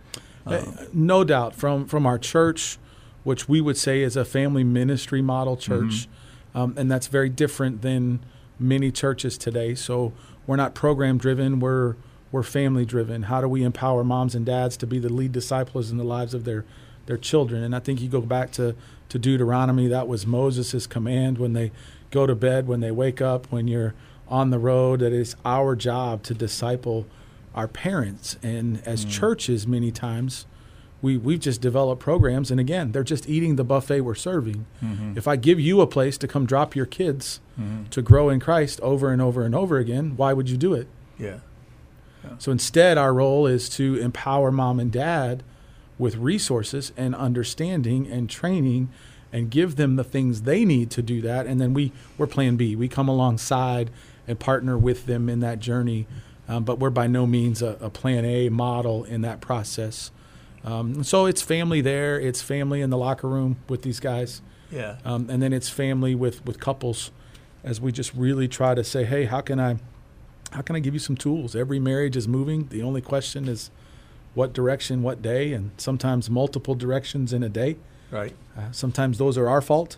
Uh, 0.45 0.65
no 0.93 1.23
doubt 1.23 1.55
from 1.55 1.87
from 1.87 2.07
our 2.07 2.19
church, 2.19 2.79
which 3.25 3.49
we 3.49 3.61
would 3.61 3.77
say 3.77 4.03
is 4.03 4.17
a 4.17 4.25
family 4.25 4.65
ministry 4.65 5.23
model 5.23 5.57
church, 5.57 6.09
um, 6.55 6.75
and 6.77 6.91
that's 6.91 7.07
very 7.07 7.29
different 7.29 7.83
than 7.83 8.21
many 8.59 8.91
churches 8.91 9.39
today. 9.39 9.75
So 9.75 10.13
we're 10.47 10.57
not 10.57 10.75
program 10.75 11.19
driven. 11.19 11.61
We're 11.61 11.97
we're 12.31 12.43
family 12.43 12.87
driven. 12.87 13.25
How 13.25 13.43
do 13.43 13.49
we 13.49 13.63
empower 13.63 14.03
moms 14.03 14.35
and 14.35 14.47
dads 14.47 14.79
to 14.79 14.87
be 14.87 14.99
the 14.99 15.13
lead 15.13 15.33
disciples 15.33 15.91
in 15.91 15.99
the 15.99 16.05
lives 16.05 16.35
of 16.35 16.45
their 16.45 16.65
their 17.07 17.19
children? 17.19 17.63
And 17.63 17.77
I 17.77 17.79
think 17.79 18.01
you 18.01 18.09
go 18.09 18.21
back 18.21 18.51
to 18.53 18.75
to 19.11 19.19
Deuteronomy. 19.19 19.89
That 19.89 20.09
was 20.09 20.27
Moses' 20.27 20.87
command 20.87 21.39
when 21.39 21.53
they 21.53 21.73
go 22.11 22.27
to 22.27 22.35
bed, 22.35 22.67
when 22.67 22.81
they 22.81 22.91
wake 22.91 23.21
up, 23.21 23.51
when 23.53 23.69
you're 23.69 23.95
on 24.29 24.51
the 24.51 24.59
road. 24.59 25.01
That 25.01 25.13
it's 25.13 25.37
our 25.45 25.77
job 25.77 26.23
to 26.25 26.35
disciple 26.35 27.07
our 27.55 27.69
parents. 27.69 28.39
And 28.43 28.83
as 28.87 29.05
mm. 29.05 29.11
churches, 29.11 29.67
many 29.67 29.91
times, 29.91 30.47
we, 31.03 31.19
we've 31.19 31.41
just 31.41 31.61
developed 31.61 32.01
programs. 32.01 32.51
And 32.51 32.59
again, 32.61 32.93
they're 32.93 33.03
just 33.03 33.29
eating 33.29 33.57
the 33.57 33.65
buffet 33.65 34.01
we're 34.03 34.15
serving. 34.15 34.65
If 35.17 35.27
I 35.29 35.37
give 35.37 35.61
you 35.61 35.81
a 35.81 35.87
place 35.87 36.17
to 36.19 36.29
come 36.29 36.47
drop 36.47 36.75
your 36.75 36.87
kids 36.87 37.41
to 37.91 38.01
grow 38.03 38.29
in 38.31 38.41
Christ 38.41 38.81
over 38.81 39.13
and 39.13 39.21
over 39.21 39.45
and 39.45 39.55
over 39.55 39.79
again, 39.79 40.17
why 40.17 40.33
would 40.33 40.49
you 40.49 40.57
do 40.57 40.73
it? 40.75 40.87
Yeah. 41.19 41.41
So 42.39 42.53
instead, 42.53 42.97
our 42.99 43.13
role 43.13 43.47
is 43.49 43.69
to 43.71 43.97
empower 43.97 44.51
mom 44.53 44.79
and 44.81 44.93
dad 44.93 45.43
with 45.99 46.17
resources 46.17 46.93
and 46.97 47.15
understanding 47.15 48.07
and 48.09 48.31
training 48.31 48.89
and 49.33 49.51
give 49.51 49.77
them 49.77 49.97
the 49.97 50.05
things 50.05 50.43
they 50.43 50.65
need 50.65 50.91
to 50.93 51.03
do 51.03 51.21
that. 51.23 51.47
And 51.47 51.61
then 51.61 51.75
we, 51.75 51.91
we're 52.17 52.27
plan 52.29 52.57
B. 52.57 52.77
We 52.77 52.87
come 52.89 53.09
alongside 53.09 53.91
and 54.29 54.39
partner 54.39 54.79
with 54.79 55.07
them 55.07 55.29
in 55.29 55.41
that 55.41 55.59
journey. 55.59 56.07
Um, 56.49 56.65
but 56.65 56.79
we're 56.79 56.91
by 56.91 57.07
no 57.07 57.27
means 57.27 57.63
a, 57.63 57.77
a 57.81 57.91
plan 57.91 58.25
A 58.25 58.49
model 58.51 59.05
in 59.05 59.23
that 59.23 59.41
process. 59.41 60.11
Um, 60.65 61.03
so 61.03 61.27
it's 61.27 61.43
family 61.43 61.81
there, 61.81 62.21
it's 62.21 62.41
family 62.41 62.81
in 62.81 62.91
the 62.91 62.99
locker 62.99 63.29
room 63.29 63.57
with 63.69 63.83
these 63.83 64.01
guys. 64.01 64.43
Yeah. 64.71 64.97
Um, 65.05 65.29
and 65.29 65.43
then 65.43 65.53
it's 65.53 65.69
family 65.69 66.15
with, 66.15 66.45
with 66.47 66.61
couples 66.61 67.11
as 67.65 67.81
we 67.81 67.93
just 67.93 68.15
really 68.15 68.49
try 68.49 68.75
to 68.75 68.83
say, 68.85 69.05
hey, 69.05 69.25
how 69.25 69.41
can 69.41 69.61
I 69.61 69.77
how 70.53 70.61
can 70.61 70.77
I 70.77 70.81
give 70.81 70.93
you 70.93 71.01
some 71.01 71.17
tools? 71.17 71.57
Every 71.57 71.79
marriage 71.79 72.15
is 72.15 72.29
moving. 72.29 72.69
The 72.69 72.83
only 72.83 73.01
question 73.01 73.49
is 73.49 73.71
what 74.35 74.53
direction, 74.53 75.03
what 75.03 75.23
day, 75.23 75.53
and 75.53 75.71
sometimes 75.79 76.29
multiple 76.29 76.75
directions 76.75 77.33
in 77.33 77.43
a 77.43 77.49
day. 77.49 77.77
Right. 78.11 78.35
Uh, 78.57 78.71
sometimes 78.71 79.17
those 79.17 79.39
are 79.39 79.49
our 79.49 79.63
fault. 79.63 79.97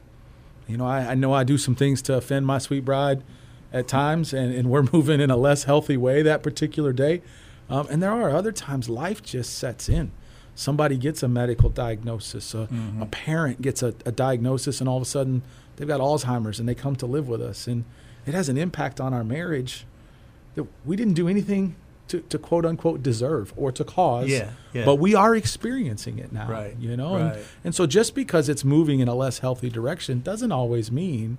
You 0.68 0.76
know, 0.76 0.86
I, 0.86 1.10
I 1.10 1.14
know 1.14 1.32
I 1.32 1.42
do 1.42 1.58
some 1.58 1.74
things 1.74 2.00
to 2.02 2.14
offend 2.14 2.46
my 2.46 2.58
sweet 2.58 2.84
bride 2.84 3.24
at 3.72 3.88
times, 3.88 4.32
and, 4.32 4.54
and 4.54 4.70
we're 4.70 4.86
moving 4.92 5.20
in 5.20 5.30
a 5.30 5.36
less 5.36 5.64
healthy 5.64 5.96
way 5.96 6.22
that 6.22 6.42
particular 6.42 6.92
day. 6.92 7.22
Um, 7.68 7.88
and 7.90 8.02
there 8.02 8.12
are 8.12 8.30
other 8.30 8.52
times 8.52 8.88
life 8.88 9.22
just 9.22 9.58
sets 9.58 9.88
in. 9.88 10.12
Somebody 10.54 10.96
gets 10.96 11.22
a 11.22 11.28
medical 11.28 11.68
diagnosis, 11.68 12.54
a, 12.54 12.68
mm-hmm. 12.68 13.02
a 13.02 13.06
parent 13.06 13.60
gets 13.60 13.82
a, 13.82 13.94
a 14.06 14.12
diagnosis, 14.12 14.80
and 14.80 14.88
all 14.88 14.96
of 14.96 15.02
a 15.02 15.06
sudden 15.06 15.42
they've 15.76 15.88
got 15.88 16.00
Alzheimer's 16.00 16.60
and 16.60 16.68
they 16.68 16.74
come 16.74 16.94
to 16.96 17.06
live 17.06 17.28
with 17.28 17.42
us. 17.42 17.66
And 17.66 17.84
it 18.26 18.34
has 18.34 18.48
an 18.48 18.56
impact 18.56 19.00
on 19.00 19.12
our 19.12 19.24
marriage 19.24 19.84
that 20.54 20.66
we 20.84 20.96
didn't 20.96 21.14
do 21.14 21.28
anything 21.28 21.74
to, 22.08 22.20
to 22.20 22.38
quote 22.38 22.64
unquote 22.64 23.02
deserve 23.02 23.52
or 23.56 23.72
to 23.72 23.84
cause. 23.84 24.28
Yeah, 24.28 24.50
yeah. 24.72 24.84
But 24.84 24.96
we 24.96 25.14
are 25.14 25.34
experiencing 25.34 26.18
it 26.18 26.32
now. 26.32 26.48
Right, 26.48 26.76
You 26.78 26.96
know? 26.96 27.16
right. 27.16 27.36
And, 27.36 27.44
and 27.64 27.74
so 27.74 27.86
just 27.86 28.14
because 28.14 28.48
it's 28.48 28.64
moving 28.64 29.00
in 29.00 29.08
a 29.08 29.14
less 29.14 29.38
healthy 29.40 29.70
direction 29.70 30.20
doesn't 30.20 30.52
always 30.52 30.92
mean 30.92 31.38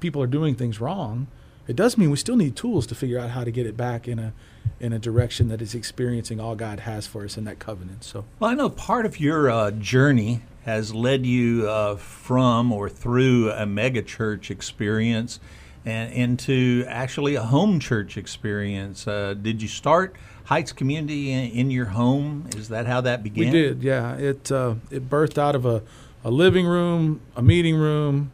people 0.00 0.22
are 0.22 0.28
doing 0.28 0.54
things 0.54 0.80
wrong. 0.80 1.26
It 1.68 1.76
does 1.76 1.96
mean 1.96 2.10
we 2.10 2.16
still 2.16 2.36
need 2.36 2.56
tools 2.56 2.86
to 2.88 2.94
figure 2.94 3.18
out 3.18 3.30
how 3.30 3.44
to 3.44 3.50
get 3.50 3.66
it 3.66 3.76
back 3.76 4.08
in 4.08 4.18
a 4.18 4.32
in 4.80 4.92
a 4.92 4.98
direction 4.98 5.48
that 5.48 5.60
is 5.60 5.74
experiencing 5.74 6.40
all 6.40 6.54
God 6.54 6.80
has 6.80 7.06
for 7.06 7.24
us 7.24 7.36
in 7.36 7.44
that 7.44 7.58
covenant. 7.58 8.04
So, 8.04 8.24
well, 8.38 8.50
I 8.50 8.54
know 8.54 8.70
part 8.70 9.06
of 9.06 9.18
your 9.18 9.50
uh, 9.50 9.70
journey 9.72 10.42
has 10.64 10.94
led 10.94 11.26
you 11.26 11.68
uh, 11.68 11.96
from 11.96 12.72
or 12.72 12.88
through 12.88 13.50
a 13.50 13.64
megachurch 13.64 14.50
experience 14.50 15.40
and 15.84 16.12
into 16.12 16.84
actually 16.86 17.34
a 17.34 17.42
home 17.42 17.80
church 17.80 18.16
experience. 18.16 19.08
Uh, 19.08 19.34
did 19.34 19.60
you 19.60 19.68
start 19.68 20.14
Heights 20.44 20.72
Community 20.72 21.32
in, 21.32 21.50
in, 21.50 21.70
your 21.70 21.86
home? 21.86 22.48
Is 22.56 22.68
that 22.68 22.86
how 22.86 23.00
that 23.00 23.22
began? 23.22 23.46
We 23.46 23.50
did, 23.50 23.82
yeah. 23.82 24.14
It 24.14 24.52
uh, 24.52 24.76
it 24.90 25.10
birthed 25.10 25.38
out 25.38 25.56
of 25.56 25.66
a, 25.66 25.82
a 26.22 26.30
living 26.30 26.66
room, 26.66 27.20
a 27.34 27.42
meeting 27.42 27.74
room, 27.74 28.30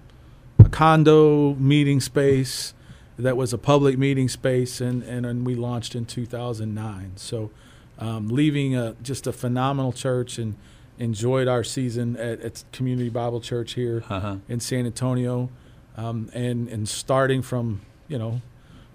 a 0.59 0.69
condo 0.69 1.55
meeting 1.55 2.01
space 2.01 2.75
that 3.19 3.37
was 3.37 3.53
a 3.53 3.59
public 3.59 3.99
meeting 3.99 4.29
space, 4.29 4.81
and, 4.81 5.03
and, 5.03 5.25
and 5.25 5.47
we 5.47 5.55
launched 5.55 5.95
in 5.95 6.05
2009. 6.05 7.13
So, 7.17 7.51
um, 7.99 8.29
leaving 8.29 8.75
a, 8.75 8.97
just 9.03 9.27
a 9.27 9.33
phenomenal 9.33 9.93
church 9.93 10.39
and 10.39 10.57
enjoyed 10.99 11.49
our 11.49 11.65
season 11.65 12.17
at, 12.17 12.41
at 12.41 12.65
Community 12.73 13.09
Bible 13.09 13.41
Church 13.41 13.75
here 13.75 14.05
uh-huh. 14.09 14.37
in 14.49 14.61
San 14.61 14.87
Antonio, 14.87 15.51
um, 15.97 16.31
and 16.35 16.69
and 16.69 16.89
starting 16.89 17.43
from 17.43 17.83
you 18.09 18.19
know 18.19 18.43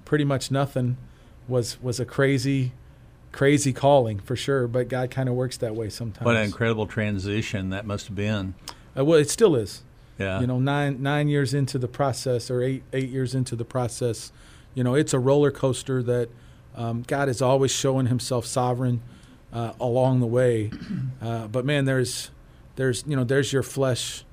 pretty 0.05 0.25
much 0.25 0.51
nothing 0.51 0.97
was 1.47 1.81
was 1.81 1.99
a 1.99 2.05
crazy 2.05 2.73
crazy 3.31 3.73
calling 3.73 4.19
for 4.19 4.35
sure. 4.35 4.67
But 4.67 4.89
God 4.89 5.11
kind 5.11 5.29
of 5.29 5.35
works 5.35 5.57
that 5.57 5.75
way 5.75 5.89
sometimes. 5.89 6.25
What 6.25 6.35
an 6.35 6.43
incredible 6.43 6.87
transition 6.87 7.69
that 7.69 7.85
must 7.85 8.07
have 8.07 8.15
been. 8.15 8.53
Uh, 8.97 9.05
well, 9.05 9.19
it 9.19 9.29
still 9.29 9.55
is. 9.55 9.83
Yeah. 10.19 10.41
You 10.41 10.47
know, 10.47 10.59
nine 10.59 11.01
nine 11.01 11.29
years 11.29 11.53
into 11.53 11.79
the 11.79 11.87
process, 11.87 12.51
or 12.51 12.61
eight 12.61 12.83
eight 12.93 13.09
years 13.09 13.33
into 13.33 13.55
the 13.55 13.65
process, 13.65 14.31
you 14.75 14.83
know, 14.83 14.93
it's 14.93 15.13
a 15.13 15.19
roller 15.19 15.49
coaster 15.49 16.03
that 16.03 16.29
um, 16.75 17.03
God 17.07 17.29
is 17.29 17.41
always 17.41 17.71
showing 17.71 18.07
Himself 18.07 18.45
sovereign 18.45 19.01
uh, 19.51 19.73
along 19.79 20.19
the 20.19 20.27
way. 20.27 20.71
Uh, 21.21 21.47
but 21.47 21.65
man, 21.65 21.83
there's 21.83 22.31
there's 22.77 23.03
you 23.05 23.13
know 23.13 23.25
there's 23.25 23.51
your 23.51 23.61
flesh 23.61 24.23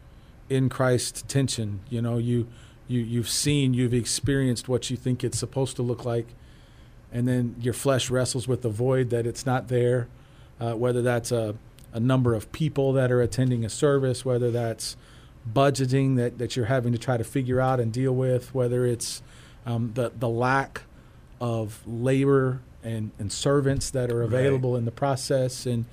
in 0.48 0.68
Christ 0.68 1.26
tension. 1.26 1.80
You 1.90 2.00
know, 2.00 2.16
you 2.16 2.46
you 2.86 3.00
you've 3.00 3.28
seen, 3.28 3.74
you've 3.74 3.92
experienced 3.92 4.68
what 4.68 4.88
you 4.88 4.96
think 4.96 5.24
it's 5.24 5.36
supposed 5.36 5.74
to 5.76 5.82
look 5.82 6.04
like, 6.04 6.28
and 7.12 7.26
then 7.26 7.56
your 7.60 7.74
flesh 7.74 8.08
wrestles 8.08 8.46
with 8.46 8.62
the 8.62 8.68
void 8.68 9.10
that 9.10 9.26
it's 9.26 9.44
not 9.44 9.66
there. 9.66 10.06
Uh, 10.60 10.74
whether 10.74 11.02
that's 11.02 11.32
a 11.32 11.56
a 11.92 11.98
number 11.98 12.34
of 12.34 12.52
people 12.52 12.92
that 12.92 13.10
are 13.10 13.20
attending 13.20 13.64
a 13.64 13.68
service, 13.68 14.24
whether 14.24 14.52
that's 14.52 14.96
budgeting 15.52 16.16
that, 16.16 16.38
that 16.38 16.56
you're 16.56 16.66
having 16.66 16.92
to 16.92 16.98
try 16.98 17.16
to 17.16 17.24
figure 17.24 17.60
out 17.60 17.80
and 17.80 17.92
deal 17.92 18.14
with, 18.14 18.54
whether 18.54 18.84
it's 18.84 19.22
um, 19.64 19.92
the, 19.94 20.12
the 20.18 20.28
lack 20.28 20.82
of 21.40 21.82
labor 21.86 22.60
and, 22.82 23.10
and 23.18 23.32
servants 23.32 23.90
that 23.90 24.10
are 24.10 24.22
available 24.22 24.72
right. 24.72 24.78
in 24.78 24.84
the 24.84 24.90
process. 24.90 25.66
And, 25.66 25.84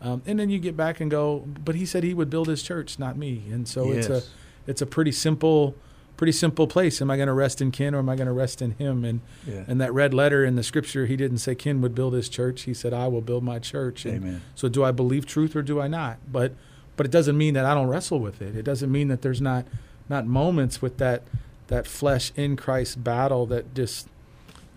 um, 0.00 0.22
and 0.26 0.38
then 0.38 0.50
you 0.50 0.58
get 0.58 0.76
back 0.76 1.00
and 1.00 1.10
go, 1.10 1.40
but 1.64 1.74
he 1.74 1.86
said 1.86 2.04
he 2.04 2.14
would 2.14 2.30
build 2.30 2.48
his 2.48 2.62
church, 2.62 2.98
not 2.98 3.16
me. 3.16 3.42
And 3.50 3.66
so 3.66 3.92
yes. 3.92 4.06
it's 4.06 4.08
a, 4.08 4.30
it's 4.66 4.82
a 4.82 4.86
pretty 4.86 5.12
simple, 5.12 5.74
pretty 6.16 6.32
simple 6.32 6.66
place. 6.66 7.00
Am 7.00 7.10
I 7.10 7.16
going 7.16 7.28
to 7.28 7.32
rest 7.32 7.60
in 7.60 7.70
Ken 7.70 7.94
or 7.94 7.98
am 7.98 8.08
I 8.08 8.16
going 8.16 8.26
to 8.26 8.32
rest 8.32 8.62
in 8.62 8.72
him? 8.72 9.04
And, 9.04 9.20
yeah. 9.46 9.64
and 9.66 9.80
that 9.80 9.92
red 9.92 10.12
letter 10.12 10.44
in 10.44 10.56
the 10.56 10.62
scripture, 10.62 11.06
he 11.06 11.16
didn't 11.16 11.38
say 11.38 11.54
Ken 11.54 11.80
would 11.80 11.94
build 11.94 12.14
his 12.14 12.28
church. 12.28 12.62
He 12.62 12.74
said, 12.74 12.92
I 12.92 13.08
will 13.08 13.22
build 13.22 13.44
my 13.44 13.58
church. 13.58 14.04
And 14.04 14.16
Amen. 14.22 14.42
So 14.54 14.68
do 14.68 14.84
I 14.84 14.90
believe 14.90 15.26
truth 15.26 15.56
or 15.56 15.62
do 15.62 15.80
I 15.80 15.88
not? 15.88 16.18
But, 16.30 16.54
but 16.96 17.06
it 17.06 17.12
doesn't 17.12 17.36
mean 17.36 17.54
that 17.54 17.64
I 17.64 17.74
don't 17.74 17.88
wrestle 17.88 18.18
with 18.18 18.42
it. 18.42 18.56
It 18.56 18.64
doesn't 18.64 18.90
mean 18.90 19.08
that 19.08 19.22
there's 19.22 19.40
not 19.40 19.66
not 20.08 20.26
moments 20.26 20.82
with 20.82 20.98
that 20.98 21.22
that 21.68 21.86
flesh 21.86 22.32
in 22.36 22.56
Christ 22.56 23.02
battle 23.02 23.46
that 23.46 23.74
just 23.74 24.08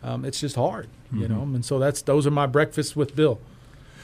um, 0.04 0.24
it's 0.24 0.40
just 0.40 0.56
hard, 0.56 0.88
mm-hmm. 1.08 1.22
you 1.22 1.28
know. 1.28 1.42
And 1.42 1.66
so 1.66 1.80
that's 1.80 2.02
those 2.02 2.26
are 2.28 2.32
my 2.32 2.46
breakfasts 2.46 2.96
with 2.96 3.16
Bill. 3.16 3.40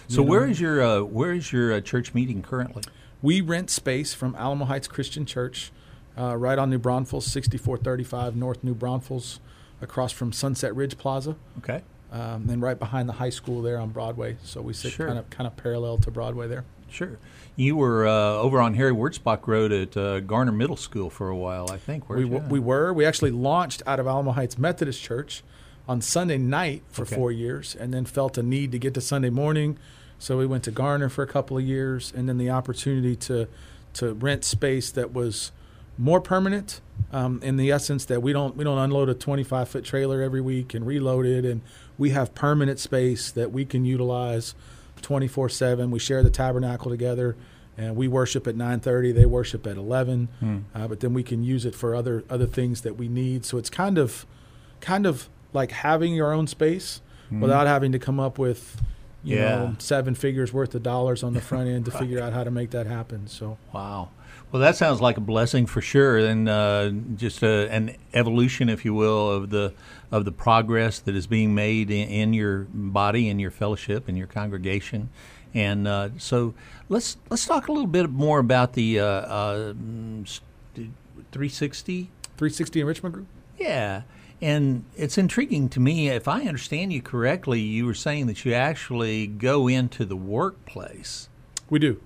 So 0.07 0.21
where 0.21 0.45
is 0.45 0.59
your 0.59 0.81
uh, 0.81 1.01
where 1.03 1.31
is 1.31 1.53
your 1.53 1.73
uh, 1.73 1.79
church 1.79 2.13
meeting 2.13 2.41
currently? 2.41 2.83
We 3.21 3.39
rent 3.39 3.69
space 3.69 4.13
from 4.13 4.35
Alamo 4.35 4.65
Heights 4.65 4.87
Christian 4.87 5.25
Church, 5.25 5.71
uh, 6.17 6.35
right 6.35 6.57
on 6.57 6.69
New 6.69 6.79
Braunfels, 6.79 7.25
6435 7.27 8.35
North 8.35 8.63
New 8.63 8.73
Braunfels, 8.73 9.39
across 9.79 10.11
from 10.11 10.33
Sunset 10.33 10.75
Ridge 10.75 10.97
Plaza. 10.97 11.37
Okay. 11.59 11.81
Um, 12.11 12.49
and 12.49 12.61
right 12.61 12.77
behind 12.77 13.07
the 13.07 13.13
high 13.13 13.29
school 13.29 13.61
there 13.61 13.77
on 13.77 13.89
Broadway. 13.89 14.35
So 14.43 14.61
we 14.61 14.73
sit 14.73 14.91
sure. 14.91 15.07
kind 15.07 15.17
of 15.17 15.29
kind 15.29 15.47
of 15.47 15.55
parallel 15.55 15.97
to 15.99 16.11
Broadway 16.11 16.47
there. 16.49 16.65
Sure. 16.91 17.17
You 17.55 17.75
were 17.75 18.07
uh, 18.07 18.33
over 18.33 18.59
on 18.61 18.73
Harry 18.75 18.91
Wurzbach 18.91 19.47
Road 19.47 19.71
at 19.71 19.95
uh, 19.97 20.19
Garner 20.21 20.51
Middle 20.51 20.75
School 20.75 21.09
for 21.09 21.29
a 21.29 21.35
while, 21.35 21.71
I 21.71 21.77
think. 21.77 22.09
We, 22.09 22.23
w- 22.23 22.43
we 22.49 22.59
were. 22.59 22.93
We 22.93 23.05
actually 23.05 23.31
launched 23.31 23.81
out 23.87 23.99
of 23.99 24.07
Alamo 24.07 24.31
Heights 24.31 24.57
Methodist 24.57 25.01
Church 25.01 25.43
on 25.87 26.01
Sunday 26.01 26.37
night 26.37 26.83
for 26.89 27.03
okay. 27.03 27.15
four 27.15 27.31
years 27.31 27.75
and 27.75 27.93
then 27.93 28.05
felt 28.05 28.37
a 28.37 28.43
need 28.43 28.71
to 28.71 28.79
get 28.79 28.93
to 28.93 29.01
Sunday 29.01 29.29
morning. 29.29 29.77
So 30.19 30.37
we 30.37 30.45
went 30.45 30.63
to 30.65 30.71
Garner 30.71 31.09
for 31.09 31.23
a 31.23 31.27
couple 31.27 31.57
of 31.57 31.63
years 31.63 32.13
and 32.15 32.29
then 32.29 32.37
the 32.37 32.49
opportunity 32.49 33.15
to, 33.15 33.47
to 33.93 34.13
rent 34.13 34.43
space 34.43 34.91
that 34.91 35.13
was 35.13 35.51
more 35.97 36.21
permanent 36.21 36.81
um, 37.11 37.39
in 37.43 37.57
the 37.57 37.71
essence 37.71 38.05
that 38.05 38.21
we 38.21 38.31
don't 38.31 38.55
we 38.55 38.63
don't 38.63 38.77
unload 38.77 39.09
a 39.09 39.13
25 39.13 39.67
foot 39.67 39.83
trailer 39.83 40.21
every 40.21 40.41
week 40.41 40.73
and 40.73 40.87
reload 40.87 41.25
it 41.25 41.43
and 41.43 41.61
we 41.97 42.11
have 42.11 42.33
permanent 42.33 42.79
space 42.79 43.29
that 43.31 43.51
we 43.51 43.65
can 43.65 43.83
utilize 43.83 44.55
24 45.01 45.49
7. 45.49 45.91
We 45.91 45.99
share 45.99 46.23
the 46.23 46.29
tabernacle 46.29 46.91
together. 46.91 47.35
And 47.77 47.95
we 47.95 48.07
worship 48.07 48.47
at 48.47 48.55
9:30. 48.55 49.13
They 49.13 49.25
worship 49.25 49.65
at 49.65 49.77
11. 49.77 50.27
Hmm. 50.39 50.57
Uh, 50.75 50.87
but 50.87 50.99
then 50.99 51.13
we 51.13 51.23
can 51.23 51.43
use 51.43 51.65
it 51.65 51.73
for 51.73 51.95
other 51.95 52.23
other 52.29 52.45
things 52.45 52.81
that 52.81 52.97
we 52.97 53.07
need. 53.07 53.45
So 53.45 53.57
it's 53.57 53.69
kind 53.69 53.97
of, 53.97 54.25
kind 54.81 55.05
of 55.05 55.29
like 55.53 55.71
having 55.71 56.13
your 56.13 56.33
own 56.33 56.47
space 56.47 57.01
hmm. 57.29 57.39
without 57.39 57.67
having 57.67 57.91
to 57.93 57.99
come 57.99 58.19
up 58.19 58.37
with, 58.37 58.81
you 59.23 59.37
yeah. 59.37 59.55
know, 59.55 59.75
seven 59.79 60.15
figures 60.15 60.51
worth 60.51 60.75
of 60.75 60.83
dollars 60.83 61.23
on 61.23 61.33
the 61.33 61.41
front 61.41 61.69
end 61.69 61.85
to 61.85 61.91
right. 61.91 61.99
figure 62.01 62.21
out 62.21 62.33
how 62.33 62.43
to 62.43 62.51
make 62.51 62.71
that 62.71 62.87
happen. 62.87 63.27
So 63.27 63.57
wow. 63.73 64.09
Well, 64.51 64.61
that 64.61 64.75
sounds 64.75 64.99
like 64.99 65.15
a 65.15 65.21
blessing 65.21 65.65
for 65.65 65.79
sure, 65.81 66.17
and 66.17 66.49
uh, 66.49 66.89
just 67.15 67.41
a, 67.41 67.71
an 67.71 67.95
evolution, 68.13 68.67
if 68.67 68.83
you 68.83 68.93
will, 68.93 69.29
of 69.29 69.49
the 69.49 69.73
of 70.11 70.25
the 70.25 70.31
progress 70.33 70.99
that 70.99 71.15
is 71.15 71.25
being 71.25 71.55
made 71.55 71.89
in, 71.89 72.09
in 72.09 72.33
your 72.33 72.67
body, 72.73 73.29
in 73.29 73.39
your 73.39 73.51
fellowship, 73.51 74.09
in 74.09 74.17
your 74.17 74.27
congregation. 74.27 75.09
And 75.53 75.87
uh, 75.87 76.09
so, 76.17 76.53
let's 76.89 77.15
let's 77.29 77.45
talk 77.45 77.69
a 77.69 77.71
little 77.71 77.87
bit 77.87 78.09
more 78.09 78.39
about 78.39 78.73
the 78.73 78.99
uh, 78.99 79.05
uh, 79.05 79.73
360 80.75 82.09
360 82.37 82.81
enrichment 82.81 83.15
group. 83.15 83.27
Yeah. 83.57 84.01
And 84.41 84.85
it's 84.97 85.17
intriguing 85.17 85.69
to 85.69 85.79
me. 85.79 86.09
If 86.09 86.27
I 86.27 86.41
understand 86.41 86.91
you 86.91 87.01
correctly, 87.01 87.59
you 87.59 87.85
were 87.85 87.93
saying 87.93 88.25
that 88.25 88.43
you 88.43 88.53
actually 88.53 89.27
go 89.27 89.67
into 89.67 90.03
the 90.03 90.15
workplace. 90.15 91.29
We 91.69 91.77
do. 91.79 92.01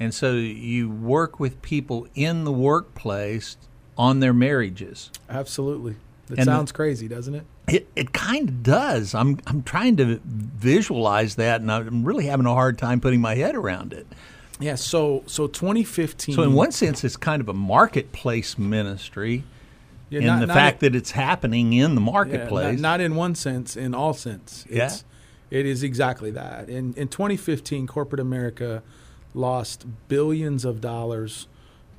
And 0.00 0.14
so 0.14 0.32
you 0.32 0.88
work 0.88 1.40
with 1.40 1.60
people 1.62 2.06
in 2.14 2.44
the 2.44 2.52
workplace 2.52 3.56
on 3.96 4.20
their 4.20 4.32
marriages. 4.32 5.10
Absolutely. 5.28 5.96
It 6.30 6.38
and 6.38 6.44
sounds 6.44 6.72
crazy, 6.72 7.08
doesn't 7.08 7.34
it? 7.34 7.44
It 7.68 7.88
it 7.96 8.12
kind 8.12 8.48
of 8.48 8.62
does. 8.62 9.14
I'm 9.14 9.40
I'm 9.46 9.62
trying 9.62 9.96
to 9.96 10.20
visualize 10.24 11.36
that, 11.36 11.60
and 11.60 11.70
I'm 11.70 12.04
really 12.04 12.26
having 12.26 12.46
a 12.46 12.54
hard 12.54 12.78
time 12.78 13.00
putting 13.00 13.20
my 13.20 13.34
head 13.34 13.54
around 13.54 13.92
it. 13.92 14.06
Yeah. 14.60 14.74
So 14.74 15.24
so 15.26 15.46
2015. 15.46 16.34
So 16.34 16.42
in 16.42 16.52
one 16.52 16.72
sense, 16.72 17.02
it's 17.02 17.16
kind 17.16 17.40
of 17.40 17.48
a 17.48 17.54
marketplace 17.54 18.58
ministry. 18.58 19.44
Yeah, 20.10 20.20
in 20.20 20.26
not, 20.26 20.40
the 20.40 20.46
not 20.46 20.54
fact 20.54 20.80
that 20.80 20.94
it's 20.94 21.10
happening 21.10 21.74
in 21.74 21.94
the 21.94 22.00
marketplace. 22.00 22.76
Yeah, 22.76 22.80
not, 22.80 22.98
not, 22.98 23.00
in 23.02 23.14
one 23.14 23.34
sense, 23.34 23.76
in 23.76 23.94
all 23.94 24.14
sense. 24.14 24.64
It's, 24.70 25.04
yeah. 25.50 25.58
It 25.58 25.66
is 25.66 25.82
exactly 25.82 26.30
that. 26.30 26.68
In 26.68 26.94
in 26.94 27.08
2015, 27.08 27.86
corporate 27.86 28.20
America 28.20 28.82
lost 29.34 29.86
billions 30.08 30.64
of 30.64 30.80
dollars 30.80 31.46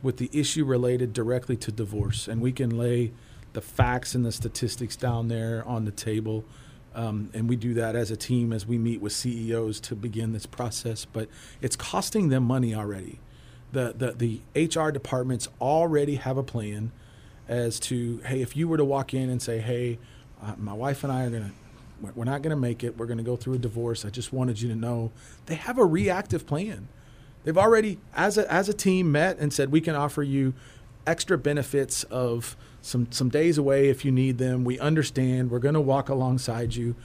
with 0.01 0.17
the 0.17 0.29
issue 0.31 0.63
related 0.63 1.13
directly 1.13 1.57
to 1.57 1.71
divorce, 1.71 2.27
and 2.27 2.41
we 2.41 2.51
can 2.51 2.77
lay 2.77 3.11
the 3.53 3.61
facts 3.61 4.15
and 4.15 4.25
the 4.25 4.31
statistics 4.31 4.95
down 4.95 5.27
there 5.27 5.63
on 5.67 5.85
the 5.85 5.91
table. 5.91 6.45
Um, 6.95 7.29
and 7.33 7.47
we 7.47 7.55
do 7.55 7.73
that 7.75 7.95
as 7.95 8.11
a 8.11 8.17
team 8.17 8.51
as 8.51 8.65
we 8.65 8.77
meet 8.77 9.01
with 9.01 9.13
CEOs 9.13 9.79
to 9.81 9.95
begin 9.95 10.33
this 10.33 10.45
process. 10.45 11.05
But 11.05 11.29
it's 11.61 11.75
costing 11.75 12.29
them 12.29 12.43
money 12.43 12.73
already. 12.73 13.19
The, 13.71 13.93
the, 13.95 14.41
the 14.53 14.79
HR 14.79 14.89
departments 14.89 15.47
already 15.61 16.15
have 16.15 16.37
a 16.37 16.43
plan 16.43 16.91
as 17.47 17.79
to, 17.81 18.17
hey, 18.25 18.41
if 18.41 18.55
you 18.55 18.67
were 18.67 18.77
to 18.77 18.85
walk 18.85 19.13
in 19.13 19.29
and 19.29 19.41
say, 19.41 19.59
hey, 19.59 19.99
uh, 20.41 20.55
my 20.57 20.73
wife 20.73 21.03
and 21.03 21.11
I 21.11 21.25
are 21.25 21.29
going 21.29 21.43
to 21.43 21.51
we're 22.15 22.23
not 22.23 22.41
going 22.41 22.51
to 22.51 22.55
make 22.55 22.83
it. 22.83 22.97
We're 22.97 23.07
going 23.07 23.17
to 23.17 23.23
go 23.23 23.35
through 23.35 23.55
a 23.55 23.59
divorce. 23.59 24.05
I 24.05 24.09
just 24.09 24.31
wanted 24.31 24.61
you 24.61 24.69
to 24.69 24.75
know 24.75 25.11
they 25.47 25.55
have 25.55 25.77
a 25.77 25.85
reactive 25.85 26.45
plan. 26.45 26.87
They've 27.43 27.57
already, 27.57 27.99
as 28.13 28.37
a, 28.37 28.51
as 28.51 28.69
a 28.69 28.73
team, 28.73 29.11
met 29.11 29.37
and 29.39 29.53
said 29.53 29.71
we 29.71 29.81
can 29.81 29.95
offer 29.95 30.23
you 30.23 30.53
extra 31.07 31.37
benefits 31.37 32.03
of 32.05 32.55
some 32.81 33.11
some 33.11 33.29
days 33.29 33.57
away 33.57 33.89
if 33.89 34.05
you 34.05 34.11
need 34.11 34.37
them. 34.37 34.63
We 34.63 34.79
understand. 34.79 35.51
We're 35.51 35.59
going 35.59 35.73
to 35.73 35.81
walk 35.81 36.09
alongside 36.09 36.75
you, 36.75 36.95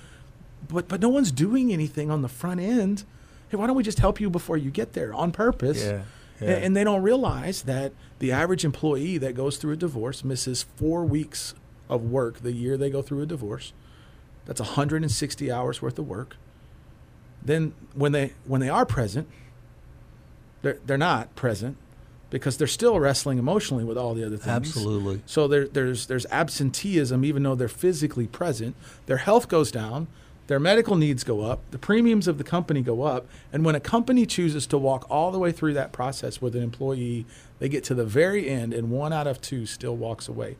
but 0.69 0.89
but 0.89 1.01
no 1.01 1.09
one's 1.09 1.33
doing 1.33 1.73
anything 1.73 2.11
on 2.11 2.23
the 2.23 2.29
front 2.29 2.61
end. 2.61 3.05
Hey, 3.49 3.57
why 3.57 3.67
don't 3.67 3.77
we 3.77 3.83
just 3.83 4.01
help 4.01 4.21
you 4.21 4.31
before 4.31 4.57
you 4.57 4.71
get 4.71 4.93
there 4.93 5.15
on 5.15 5.33
purpose? 5.33 5.85
Yeah. 5.85 6.03
yeah. 6.41 6.51
And, 6.57 6.75
they 6.75 6.83
don't 6.83 7.03
realize 7.03 7.63
that 7.63 7.93
the 8.19 8.33
average 8.33 8.65
employee 8.65 9.19
that 9.19 9.35
goes 9.35 9.59
through 9.59 9.75
a 9.75 9.77
divorce 9.77 10.25
misses 10.25 10.63
four 10.63 11.05
weeks 11.05 11.55
of 11.89 12.03
work 12.03 12.41
the 12.41 12.53
year 12.53 12.77
they 12.77 12.91
go 12.91 13.03
through 13.03 13.21
a 13.21 13.27
divorce. 13.27 13.73
That's 14.47 14.61
160 14.61 15.53
hours 15.53 15.81
worth 15.83 15.99
of 15.99 16.09
work. 16.09 16.37
Then 17.43 17.75
when 17.95 18.13
they 18.13 18.33
when 18.45 18.61
they 18.61 18.71
are 18.71 18.87
present, 18.87 19.29
they're 20.65 20.79
they're 20.85 20.99
not 20.99 21.35
present 21.37 21.77
because 22.31 22.57
they're 22.57 22.67
still 22.67 22.99
wrestling 22.99 23.39
emotionally 23.39 23.85
with 23.85 23.97
all 23.97 24.15
the 24.15 24.27
other 24.27 24.37
things. 24.37 24.49
Absolutely. 24.49 25.23
So 25.27 25.47
there, 25.47 25.69
there's 25.69 26.07
there's 26.07 26.27
absenteeism 26.27 27.25
even 27.25 27.45
though 27.45 27.55
they're 27.55 27.69
physically 27.69 28.27
present. 28.27 28.75
Their 29.07 29.19
health 29.19 29.49
goes 29.49 29.71
down, 29.71 30.09
their 30.49 30.59
medical 30.59 30.97
needs 30.97 31.23
go 31.23 31.43
up, 31.43 31.61
the 31.71 31.79
premiums 31.79 32.27
of 32.27 32.39
the 32.39 32.45
company 32.45 32.83
go 32.83 33.03
up, 33.03 33.27
and 33.53 33.65
when 33.65 33.75
a 33.75 33.81
company 33.81 34.27
chooses 34.27 34.67
to 34.69 34.79
walk 34.79 35.07
all 35.09 35.31
the 35.31 35.39
way 35.39 35.53
through 35.53 35.75
that 35.75 35.93
process 35.93 36.43
with 36.43 36.57
an 36.57 36.63
employee, 36.63 37.25
they 37.61 37.69
get 37.69 37.85
to 37.85 37.95
the 37.95 38.05
very 38.05 38.49
end 38.49 38.75
and 38.75 38.91
one 38.91 39.13
out 39.13 39.27
of 39.27 39.41
two 39.41 39.67
still 39.67 39.97
walks 39.97 40.27
away 40.27 40.57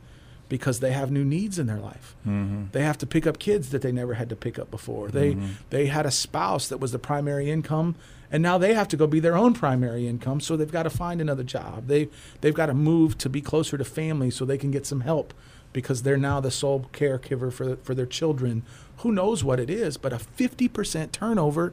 because 0.49 0.81
they 0.81 0.93
have 0.93 1.11
new 1.11 1.25
needs 1.25 1.59
in 1.59 1.67
their 1.67 1.79
life. 1.79 2.15
Mm-hmm. 2.27 2.65
They 2.73 2.83
have 2.83 2.99
to 2.99 3.07
pick 3.07 3.27
up 3.27 3.39
kids 3.39 3.71
that 3.71 3.83
they 3.83 3.93
never 3.93 4.15
had 4.15 4.29
to 4.29 4.37
pick 4.37 4.59
up 4.59 4.71
before. 4.71 5.09
They 5.09 5.35
mm-hmm. 5.35 5.53
they 5.71 5.87
had 5.87 6.07
a 6.07 6.11
spouse 6.11 6.69
that 6.69 6.79
was 6.79 6.93
the 6.93 6.99
primary 6.99 7.51
income 7.51 7.97
and 8.31 8.43
now 8.43 8.59
they 8.59 8.75
have 8.75 8.89
to 8.89 8.97
go 8.97 9.07
be 9.07 9.21
their 9.21 9.37
own 9.37 9.55
primary 9.55 10.09
income 10.09 10.41
so 10.41 10.57
they've 10.57 10.71
got 10.71 10.83
to 10.83 10.91
find 10.91 11.21
another 11.21 11.45
job. 11.45 11.87
They 11.87 12.09
they've 12.41 12.55
got 12.55 12.67
to 12.67 12.75
move 12.75 13.17
to 13.19 13.29
be 13.29 13.41
closer 13.41 13.79
to 13.79 13.85
family 13.85 14.31
so 14.31 14.45
they 14.45 14.59
can 14.59 14.71
get 14.71 14.87
some 14.87 15.03
help 15.03 15.33
because 15.73 16.03
they're 16.03 16.17
now 16.17 16.41
the 16.41 16.51
sole 16.51 16.89
caregiver 16.93 17.53
for 17.53 17.77
for 17.77 17.95
their 17.95 18.07
children. 18.07 18.65
Who 18.99 19.13
knows 19.13 19.45
what 19.45 19.61
it 19.61 19.71
is, 19.71 19.97
but 19.97 20.13
a 20.13 20.17
50% 20.17 21.13
turnover 21.13 21.73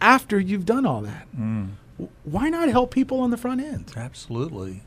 after 0.00 0.38
you've 0.40 0.66
done 0.66 0.86
all 0.86 1.02
that. 1.02 1.26
Mm. 1.36 1.70
Why 2.24 2.48
not 2.48 2.68
help 2.68 2.92
people 2.92 3.20
on 3.20 3.30
the 3.30 3.36
front 3.36 3.60
end? 3.60 3.92
Absolutely. 3.96 4.82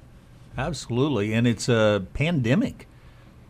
Absolutely. 0.57 1.33
And 1.33 1.47
it's 1.47 1.69
a 1.69 2.05
pandemic 2.13 2.87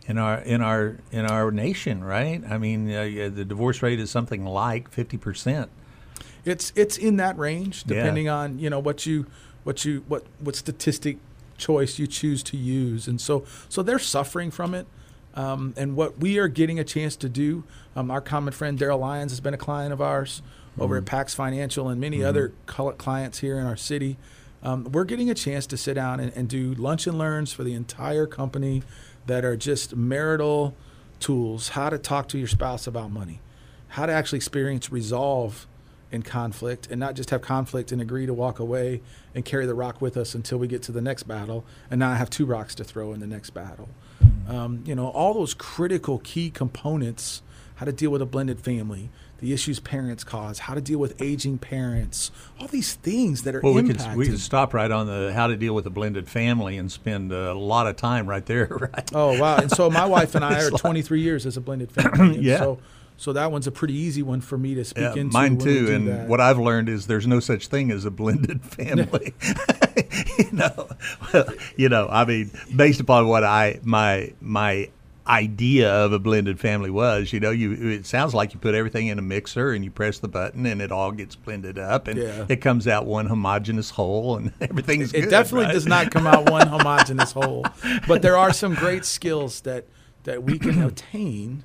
in 0.06 0.18
our 0.18 0.38
in 0.38 0.62
our 0.62 0.96
in 1.10 1.26
our 1.26 1.50
nation, 1.50 2.02
right? 2.02 2.42
I 2.48 2.58
mean, 2.58 2.90
uh, 2.90 3.30
the 3.32 3.44
divorce 3.44 3.82
rate 3.82 3.98
is 3.98 4.10
something 4.10 4.44
like 4.44 4.90
fifty 4.90 5.16
percent. 5.16 5.70
It's 6.44 6.72
it's 6.76 6.96
in 6.96 7.16
that 7.16 7.36
range, 7.38 7.84
depending 7.84 8.26
yeah. 8.26 8.36
on 8.36 8.58
you 8.58 8.70
know 8.70 8.78
what 8.78 9.04
you 9.04 9.26
what 9.64 9.84
you 9.84 10.04
what 10.06 10.24
what 10.38 10.54
statistic 10.54 11.18
choice 11.58 11.98
you 11.98 12.06
choose 12.06 12.42
to 12.44 12.56
use, 12.56 13.08
and 13.08 13.20
so 13.20 13.44
so 13.68 13.82
they're 13.82 13.98
suffering 13.98 14.50
from 14.50 14.74
it. 14.74 14.86
Um, 15.34 15.74
and 15.76 15.96
what 15.96 16.18
we 16.18 16.38
are 16.38 16.48
getting 16.48 16.78
a 16.78 16.84
chance 16.84 17.14
to 17.16 17.28
do, 17.28 17.64
um, 17.94 18.10
our 18.10 18.22
common 18.22 18.54
friend 18.54 18.78
Daryl 18.78 19.00
Lyons 19.00 19.32
has 19.32 19.40
been 19.40 19.52
a 19.52 19.58
client 19.58 19.92
of 19.92 20.00
ours 20.00 20.40
mm-hmm. 20.72 20.82
over 20.82 20.96
at 20.96 21.04
mm-hmm. 21.04 21.14
Pax 21.14 21.34
Financial 21.34 21.88
and 21.88 22.00
many 22.00 22.18
mm-hmm. 22.18 22.28
other 22.28 22.52
clients 22.66 23.40
here 23.40 23.58
in 23.58 23.66
our 23.66 23.76
city. 23.76 24.16
Um, 24.62 24.84
we're 24.84 25.04
getting 25.04 25.28
a 25.28 25.34
chance 25.34 25.66
to 25.66 25.76
sit 25.76 25.94
down 25.94 26.20
and, 26.20 26.32
and 26.34 26.48
do 26.48 26.72
lunch 26.74 27.06
and 27.06 27.18
learns 27.18 27.52
for 27.52 27.64
the 27.64 27.74
entire 27.74 28.26
company 28.26 28.82
that 29.26 29.44
are 29.44 29.56
just 29.56 29.96
marital 29.96 30.74
tools 31.20 31.70
how 31.70 31.90
to 31.90 31.98
talk 31.98 32.28
to 32.28 32.38
your 32.38 32.48
spouse 32.48 32.86
about 32.86 33.10
money, 33.10 33.40
how 33.88 34.06
to 34.06 34.12
actually 34.12 34.36
experience 34.36 34.90
resolve 34.92 35.66
in 36.12 36.22
conflict 36.22 36.88
and 36.90 37.00
not 37.00 37.14
just 37.14 37.30
have 37.30 37.42
conflict 37.42 37.90
and 37.90 38.00
agree 38.00 38.26
to 38.26 38.34
walk 38.34 38.58
away 38.58 39.00
and 39.34 39.44
carry 39.44 39.66
the 39.66 39.74
rock 39.74 40.00
with 40.00 40.16
us 40.16 40.34
until 40.34 40.58
we 40.58 40.68
get 40.68 40.82
to 40.82 40.92
the 40.92 41.00
next 41.00 41.24
battle 41.24 41.64
and 41.90 41.98
not 41.98 42.16
have 42.16 42.30
two 42.30 42.46
rocks 42.46 42.74
to 42.74 42.84
throw 42.84 43.12
in 43.12 43.20
the 43.20 43.26
next 43.26 43.50
battle. 43.50 43.88
Um, 44.48 44.84
you 44.86 44.94
know, 44.94 45.08
all 45.08 45.34
those 45.34 45.54
critical 45.54 46.18
key 46.20 46.50
components 46.50 47.42
how 47.76 47.86
to 47.86 47.92
deal 47.92 48.10
with 48.10 48.22
a 48.22 48.26
blended 48.26 48.60
family, 48.60 49.10
the 49.38 49.52
issues 49.52 49.80
parents 49.80 50.24
cause, 50.24 50.60
how 50.60 50.74
to 50.74 50.80
deal 50.80 50.98
with 50.98 51.20
aging 51.20 51.58
parents, 51.58 52.30
all 52.58 52.66
these 52.68 52.94
things 52.94 53.42
that 53.42 53.54
are 53.54 53.60
well, 53.60 53.74
we 53.74 53.82
impacting. 53.82 54.08
could 54.08 54.16
we 54.16 54.28
could 54.28 54.40
stop 54.40 54.72
right 54.74 54.90
on 54.90 55.06
the 55.06 55.32
how 55.34 55.46
to 55.46 55.56
deal 55.56 55.74
with 55.74 55.86
a 55.86 55.90
blended 55.90 56.28
family 56.28 56.78
and 56.78 56.90
spend 56.90 57.32
a 57.32 57.54
lot 57.54 57.86
of 57.86 57.96
time 57.96 58.26
right 58.26 58.44
there. 58.46 58.66
Right. 58.86 59.10
Oh 59.14 59.40
wow! 59.40 59.56
And 59.56 59.70
so 59.70 59.90
my 59.90 60.04
wife 60.04 60.34
and 60.34 60.44
I 60.44 60.62
are 60.64 60.70
23 60.70 61.20
years 61.20 61.46
as 61.46 61.56
a 61.56 61.60
blended 61.60 61.90
family. 61.90 62.38
yeah. 62.40 62.58
So, 62.58 62.78
so 63.16 63.32
that 63.32 63.50
one's 63.50 63.66
a 63.66 63.72
pretty 63.72 63.94
easy 63.94 64.22
one 64.22 64.40
for 64.40 64.58
me 64.58 64.74
to 64.74 64.84
speak 64.84 65.02
yeah, 65.02 65.14
into. 65.14 65.32
Mine 65.32 65.58
too. 65.58 65.88
And 65.92 66.08
that. 66.08 66.28
what 66.28 66.40
I've 66.40 66.58
learned 66.58 66.88
is 66.88 67.06
there's 67.06 67.26
no 67.26 67.40
such 67.40 67.68
thing 67.68 67.90
as 67.90 68.04
a 68.04 68.10
blended 68.10 68.62
family. 68.64 69.34
you 70.38 70.52
know, 70.52 70.88
you 71.76 71.88
know. 71.88 72.08
I 72.10 72.24
mean, 72.26 72.50
based 72.74 73.00
upon 73.00 73.28
what 73.28 73.44
I 73.44 73.80
my 73.82 74.32
my 74.40 74.90
idea 75.28 75.92
of 75.92 76.12
a 76.12 76.18
blended 76.18 76.60
family 76.60 76.90
was. 76.90 77.32
You 77.32 77.40
know, 77.40 77.50
you 77.50 77.72
it 77.90 78.06
sounds 78.06 78.34
like 78.34 78.54
you 78.54 78.60
put 78.60 78.74
everything 78.74 79.08
in 79.08 79.18
a 79.18 79.22
mixer 79.22 79.72
and 79.72 79.84
you 79.84 79.90
press 79.90 80.18
the 80.18 80.28
button 80.28 80.66
and 80.66 80.80
it 80.80 80.92
all 80.92 81.12
gets 81.12 81.36
blended 81.36 81.78
up 81.78 82.08
and 82.08 82.18
yeah. 82.20 82.46
it 82.48 82.56
comes 82.56 82.86
out 82.86 83.06
one 83.06 83.26
homogenous 83.26 83.90
whole 83.90 84.36
and 84.36 84.52
everything's 84.60 85.12
it, 85.12 85.22
good, 85.22 85.30
definitely 85.30 85.66
right? 85.66 85.74
does 85.74 85.86
not 85.86 86.10
come 86.10 86.26
out 86.26 86.50
one 86.50 86.66
homogenous 86.68 87.32
whole. 87.32 87.64
But 88.06 88.22
there 88.22 88.36
are 88.36 88.52
some 88.52 88.74
great 88.74 89.04
skills 89.04 89.60
that 89.62 89.84
that 90.24 90.42
we 90.42 90.58
can 90.58 90.82
attain 90.82 91.64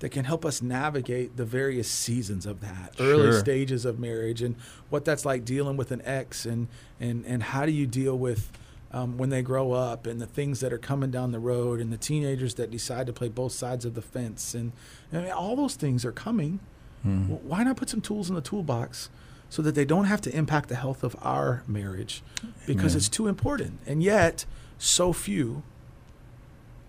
that 0.00 0.10
can 0.10 0.24
help 0.24 0.44
us 0.44 0.60
navigate 0.60 1.36
the 1.36 1.44
various 1.44 1.88
seasons 1.88 2.44
of 2.44 2.60
that 2.60 2.96
early 2.98 3.30
sure. 3.30 3.38
stages 3.38 3.84
of 3.84 4.00
marriage 4.00 4.42
and 4.42 4.56
what 4.90 5.04
that's 5.04 5.24
like 5.24 5.44
dealing 5.44 5.76
with 5.76 5.92
an 5.92 6.02
ex 6.04 6.44
and 6.44 6.66
and 6.98 7.24
and 7.24 7.42
how 7.44 7.64
do 7.64 7.70
you 7.70 7.86
deal 7.86 8.18
with 8.18 8.50
um, 8.92 9.16
when 9.16 9.30
they 9.30 9.42
grow 9.42 9.72
up 9.72 10.06
and 10.06 10.20
the 10.20 10.26
things 10.26 10.60
that 10.60 10.72
are 10.72 10.78
coming 10.78 11.10
down 11.10 11.32
the 11.32 11.38
road 11.38 11.80
and 11.80 11.92
the 11.92 11.96
teenagers 11.96 12.54
that 12.54 12.70
decide 12.70 13.06
to 13.06 13.12
play 13.12 13.28
both 13.28 13.52
sides 13.52 13.84
of 13.84 13.94
the 13.94 14.02
fence 14.02 14.54
and 14.54 14.72
I 15.12 15.16
mean, 15.16 15.30
all 15.30 15.56
those 15.56 15.74
things 15.74 16.04
are 16.04 16.12
coming. 16.12 16.60
Mm. 17.06 17.28
Well, 17.28 17.40
why 17.42 17.64
not 17.64 17.76
put 17.76 17.88
some 17.88 18.00
tools 18.00 18.28
in 18.28 18.34
the 18.34 18.42
toolbox 18.42 19.10
so 19.52 19.60
that 19.60 19.74
they 19.74 19.84
don't 19.84 20.06
have 20.06 20.22
to 20.22 20.34
impact 20.34 20.70
the 20.70 20.76
health 20.76 21.04
of 21.04 21.14
our 21.20 21.62
marriage 21.66 22.22
because 22.66 22.94
it's 22.94 23.08
too 23.10 23.26
important. 23.26 23.80
And 23.86 24.02
yet, 24.02 24.46
so 24.78 25.12
few 25.12 25.62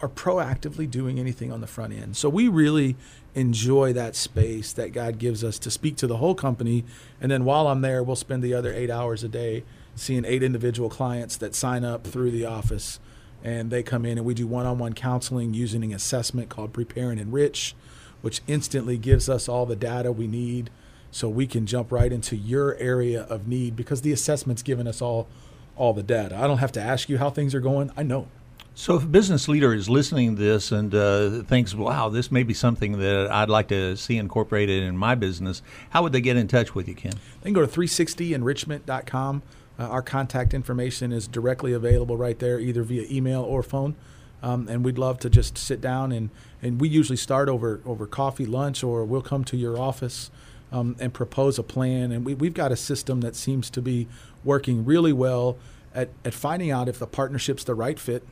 are 0.01 0.07
proactively 0.07 0.89
doing 0.89 1.19
anything 1.19 1.51
on 1.51 1.59
the 1.59 1.67
front 1.67 1.91
end. 1.91 2.15
So 2.15 2.29
we 2.29 2.47
really 2.47 2.95
enjoy 3.35 3.91
that 3.93 4.15
space 4.15 4.71
that 4.73 4.93
God 4.93 5.17
gives 5.17 5.43
us 5.43 5.59
to 5.59 5.69
speak 5.69 5.97
to 5.97 6.07
the 6.07 6.17
whole 6.17 6.35
company. 6.35 6.85
And 7.19 7.29
then 7.29 7.43
while 7.43 7.67
I'm 7.67 7.81
there, 7.81 8.01
we'll 8.01 8.15
spend 8.15 8.41
the 8.41 8.53
other 8.53 8.73
eight 8.73 8.89
hours 8.89 9.25
a 9.25 9.29
day 9.29 9.63
seeing 9.95 10.25
eight 10.25 10.43
individual 10.43 10.89
clients 10.89 11.37
that 11.37 11.55
sign 11.55 11.83
up 11.83 12.05
through 12.05 12.31
the 12.31 12.45
office 12.45 12.99
and 13.43 13.71
they 13.71 13.83
come 13.83 14.05
in 14.05 14.17
and 14.17 14.25
we 14.25 14.33
do 14.33 14.47
one-on-one 14.47 14.93
counseling 14.93 15.53
using 15.53 15.83
an 15.83 15.93
assessment 15.93 16.49
called 16.49 16.73
prepare 16.73 17.11
and 17.11 17.19
enrich 17.19 17.75
which 18.21 18.41
instantly 18.47 18.97
gives 18.97 19.27
us 19.27 19.49
all 19.49 19.65
the 19.65 19.75
data 19.75 20.11
we 20.11 20.27
need 20.27 20.69
so 21.11 21.29
we 21.29 21.45
can 21.45 21.65
jump 21.65 21.91
right 21.91 22.11
into 22.11 22.35
your 22.35 22.75
area 22.77 23.23
of 23.23 23.47
need 23.47 23.75
because 23.75 24.01
the 24.01 24.11
assessment's 24.11 24.63
given 24.63 24.87
us 24.87 25.01
all 25.01 25.27
all 25.75 25.93
the 25.93 26.03
data 26.03 26.35
i 26.37 26.47
don't 26.47 26.59
have 26.59 26.71
to 26.71 26.81
ask 26.81 27.09
you 27.09 27.17
how 27.17 27.29
things 27.29 27.53
are 27.53 27.59
going 27.59 27.91
i 27.97 28.03
know 28.03 28.27
so, 28.75 28.95
if 28.95 29.03
a 29.03 29.07
business 29.07 29.47
leader 29.47 29.71
is 29.71 29.87
listening 29.87 30.35
to 30.35 30.41
this 30.41 30.71
and 30.71 30.95
uh, 30.95 31.43
thinks, 31.43 31.75
wow, 31.75 32.09
this 32.09 32.31
may 32.31 32.41
be 32.41 32.55
something 32.55 32.97
that 32.97 33.29
I'd 33.31 33.49
like 33.49 33.67
to 33.67 33.95
see 33.95 34.17
incorporated 34.17 34.81
in 34.81 34.97
my 34.97 35.13
business, 35.13 35.61
how 35.91 36.01
would 36.01 36.11
they 36.11 36.21
get 36.21 36.37
in 36.37 36.47
touch 36.47 36.73
with 36.73 36.87
you, 36.87 36.95
Ken? 36.95 37.13
They 37.41 37.51
can 37.51 37.53
go 37.53 37.61
to 37.61 37.67
360enrichment.com. 37.67 39.43
Uh, 39.79 39.83
our 39.83 40.01
contact 40.01 40.53
information 40.53 41.11
is 41.11 41.27
directly 41.27 41.73
available 41.73 42.17
right 42.17 42.39
there, 42.39 42.59
either 42.59 42.83
via 42.83 43.05
email 43.09 43.41
or 43.41 43.63
phone. 43.63 43.95
Um, 44.41 44.67
and 44.67 44.83
we'd 44.83 44.97
love 44.97 45.19
to 45.19 45.29
just 45.29 45.57
sit 45.57 45.79
down 45.79 46.11
and, 46.11 46.29
and 46.61 46.79
we 46.81 46.89
usually 46.89 47.17
start 47.17 47.47
over 47.47 47.79
over 47.85 48.05
coffee, 48.05 48.45
lunch, 48.45 48.83
or 48.83 49.05
we'll 49.05 49.21
come 49.21 49.45
to 49.45 49.57
your 49.57 49.79
office 49.79 50.29
um, 50.71 50.97
and 50.99 51.13
propose 51.13 51.57
a 51.57 51.63
plan. 51.63 52.11
And 52.11 52.25
we, 52.25 52.33
we've 52.33 52.53
got 52.53 52.71
a 52.71 52.75
system 52.75 53.21
that 53.21 53.35
seems 53.35 53.69
to 53.69 53.81
be 53.81 54.07
working 54.43 54.83
really 54.83 55.13
well 55.13 55.57
at, 55.95 56.09
at 56.25 56.33
finding 56.33 56.71
out 56.71 56.89
if 56.89 56.99
the 56.99 57.07
partnership's 57.07 57.63
the 57.63 57.75
right 57.75 57.97
fit 57.97 58.27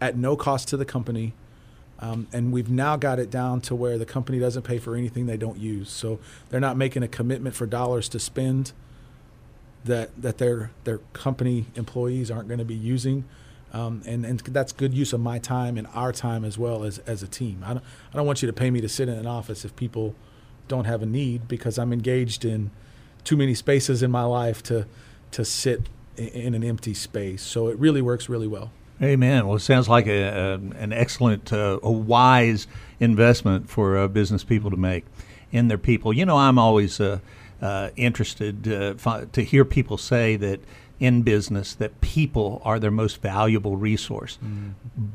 at 0.00 0.16
no 0.18 0.36
cost 0.36 0.68
to 0.68 0.76
the 0.76 0.84
company. 0.84 1.32
Um, 2.00 2.26
and 2.32 2.52
we've 2.52 2.68
now 2.68 2.96
got 2.96 3.18
it 3.18 3.30
down 3.30 3.62
to 3.62 3.74
where 3.74 3.96
the 3.96 4.04
company 4.04 4.38
doesn't 4.38 4.62
pay 4.62 4.78
for 4.78 4.96
anything 4.96 5.24
they 5.26 5.36
don't 5.36 5.58
use. 5.58 5.88
So 5.88 6.18
they're 6.50 6.60
not 6.60 6.76
making 6.76 7.02
a 7.02 7.08
commitment 7.08 7.54
for 7.54 7.66
dollars 7.66 8.08
to 8.10 8.18
spend 8.18 8.72
that 9.84 10.10
that 10.20 10.38
their 10.38 10.70
their 10.84 10.98
company 11.12 11.66
employees 11.74 12.30
aren't 12.30 12.48
going 12.48 12.58
to 12.58 12.64
be 12.64 12.74
using. 12.74 13.24
Um, 13.72 14.02
and, 14.06 14.24
and 14.24 14.38
that's 14.38 14.72
good 14.72 14.94
use 14.94 15.12
of 15.12 15.18
my 15.18 15.40
time 15.40 15.76
and 15.76 15.88
our 15.94 16.12
time 16.12 16.44
as 16.44 16.56
well 16.56 16.84
as, 16.84 17.00
as 17.00 17.24
a 17.24 17.26
team. 17.26 17.64
I 17.66 17.74
don't, 17.74 17.84
I 18.12 18.16
don't 18.16 18.24
want 18.24 18.40
you 18.40 18.46
to 18.46 18.52
pay 18.52 18.70
me 18.70 18.80
to 18.80 18.88
sit 18.88 19.08
in 19.08 19.18
an 19.18 19.26
office 19.26 19.64
if 19.64 19.74
people 19.74 20.14
don't 20.68 20.84
have 20.84 21.02
a 21.02 21.06
need 21.06 21.48
because 21.48 21.76
I'm 21.76 21.92
engaged 21.92 22.44
in 22.44 22.70
too 23.24 23.36
many 23.36 23.52
spaces 23.52 24.00
in 24.00 24.12
my 24.12 24.22
life 24.24 24.62
to 24.64 24.86
to 25.32 25.44
sit 25.44 25.88
in 26.16 26.54
an 26.54 26.62
empty 26.62 26.94
space. 26.94 27.42
So 27.42 27.66
it 27.66 27.76
really 27.78 28.00
works 28.00 28.28
really 28.28 28.46
well. 28.46 28.70
Amen. 29.02 29.46
Well, 29.46 29.56
it 29.56 29.60
sounds 29.60 29.88
like 29.88 30.06
a, 30.06 30.22
a 30.22 30.54
an 30.54 30.92
excellent, 30.92 31.52
uh, 31.52 31.80
a 31.82 31.90
wise 31.90 32.68
investment 33.00 33.68
for 33.68 33.98
uh, 33.98 34.06
business 34.06 34.44
people 34.44 34.70
to 34.70 34.76
make 34.76 35.04
in 35.50 35.66
their 35.66 35.78
people. 35.78 36.12
You 36.12 36.24
know, 36.24 36.36
I'm 36.36 36.58
always 36.58 37.00
uh, 37.00 37.18
uh, 37.64 37.88
interested 37.96 38.68
uh, 38.68 39.24
to 39.32 39.42
hear 39.42 39.64
people 39.64 39.96
say 39.96 40.36
that 40.36 40.60
in 41.00 41.22
business 41.22 41.74
that 41.74 41.98
people 42.02 42.60
are 42.62 42.78
their 42.78 42.90
most 42.90 43.22
valuable 43.22 43.76
resource. 43.76 44.38
Mm-hmm. 44.44 44.70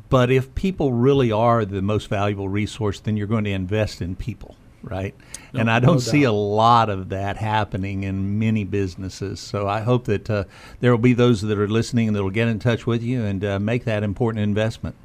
But 0.10 0.32
if 0.32 0.54
people 0.56 0.92
really 0.92 1.32
are 1.32 1.64
the 1.64 1.82
most 1.84 2.10
valuable 2.10 2.50
resource, 2.50 3.00
then 3.00 3.16
you're 3.16 3.28
going 3.28 3.44
to 3.44 3.52
invest 3.52 4.02
in 4.02 4.16
people, 4.16 4.58
right? 4.82 5.14
No, 5.54 5.62
and 5.62 5.72
I 5.72 5.80
don't 5.80 5.96
no 5.96 6.00
see 6.00 6.24
a 6.24 6.32
lot 6.32 6.90
of 6.90 7.10
that 7.10 7.38
happening 7.38 8.04
in 8.04 8.40
many 8.40 8.64
businesses. 8.64 9.40
So 9.40 9.68
I 9.68 9.82
hope 9.82 10.06
that 10.06 10.28
uh, 10.28 10.46
there 10.80 10.90
will 10.92 10.98
be 10.98 11.14
those 11.14 11.42
that 11.42 11.58
are 11.58 11.68
listening 11.68 12.08
and 12.08 12.16
that 12.16 12.24
will 12.24 12.30
get 12.32 12.48
in 12.48 12.58
touch 12.58 12.88
with 12.88 13.04
you 13.04 13.24
and 13.24 13.46
uh, 13.46 13.60
make 13.60 13.86
that 13.86 14.04
important 14.04 14.44
investment. 14.44 14.96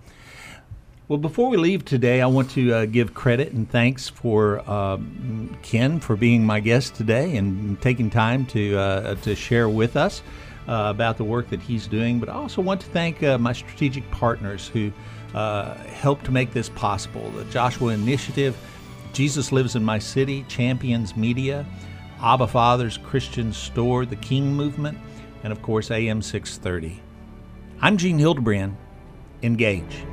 Well, 1.06 1.18
before 1.18 1.50
we 1.50 1.58
leave 1.58 1.84
today, 1.84 2.22
I 2.22 2.26
want 2.26 2.50
to 2.52 2.72
uh, 2.72 2.84
give 2.86 3.12
credit 3.12 3.52
and 3.52 3.70
thanks 3.70 4.08
for 4.08 4.68
um, 4.70 5.54
Ken 5.62 6.00
for 6.00 6.16
being 6.16 6.46
my 6.46 6.60
guest 6.60 6.94
today 6.94 7.36
and 7.36 7.78
taking 7.82 8.08
time 8.08 8.46
to 8.46 8.78
uh, 8.78 9.14
to 9.16 9.34
share 9.34 9.68
with 9.68 9.98
us 9.98 10.22
uh, 10.66 10.86
about 10.88 11.18
the 11.18 11.24
work 11.24 11.50
that 11.50 11.60
he's 11.60 11.86
doing. 11.86 12.20
But 12.20 12.30
I 12.30 12.32
also 12.32 12.62
want 12.62 12.80
to 12.80 12.86
thank 12.86 13.22
uh, 13.22 13.36
my 13.36 13.52
strategic 13.52 14.10
partners 14.12 14.66
who 14.66 14.90
uh, 15.34 15.74
helped 15.74 16.30
make 16.30 16.54
this 16.54 16.70
possible: 16.70 17.28
the 17.32 17.44
Joshua 17.46 17.92
Initiative, 17.92 18.56
Jesus 19.12 19.52
Lives 19.52 19.76
in 19.76 19.84
My 19.84 19.98
City, 19.98 20.42
Champions 20.48 21.18
Media, 21.18 21.66
Abba 22.22 22.46
Father's 22.46 22.96
Christian 22.96 23.52
Store, 23.52 24.06
the 24.06 24.16
King 24.16 24.54
Movement, 24.54 24.96
and 25.42 25.52
of 25.52 25.60
course 25.60 25.90
AM 25.90 26.22
630. 26.22 27.02
I'm 27.82 27.98
Gene 27.98 28.18
Hildabrand. 28.18 28.74
Engage. 29.42 30.06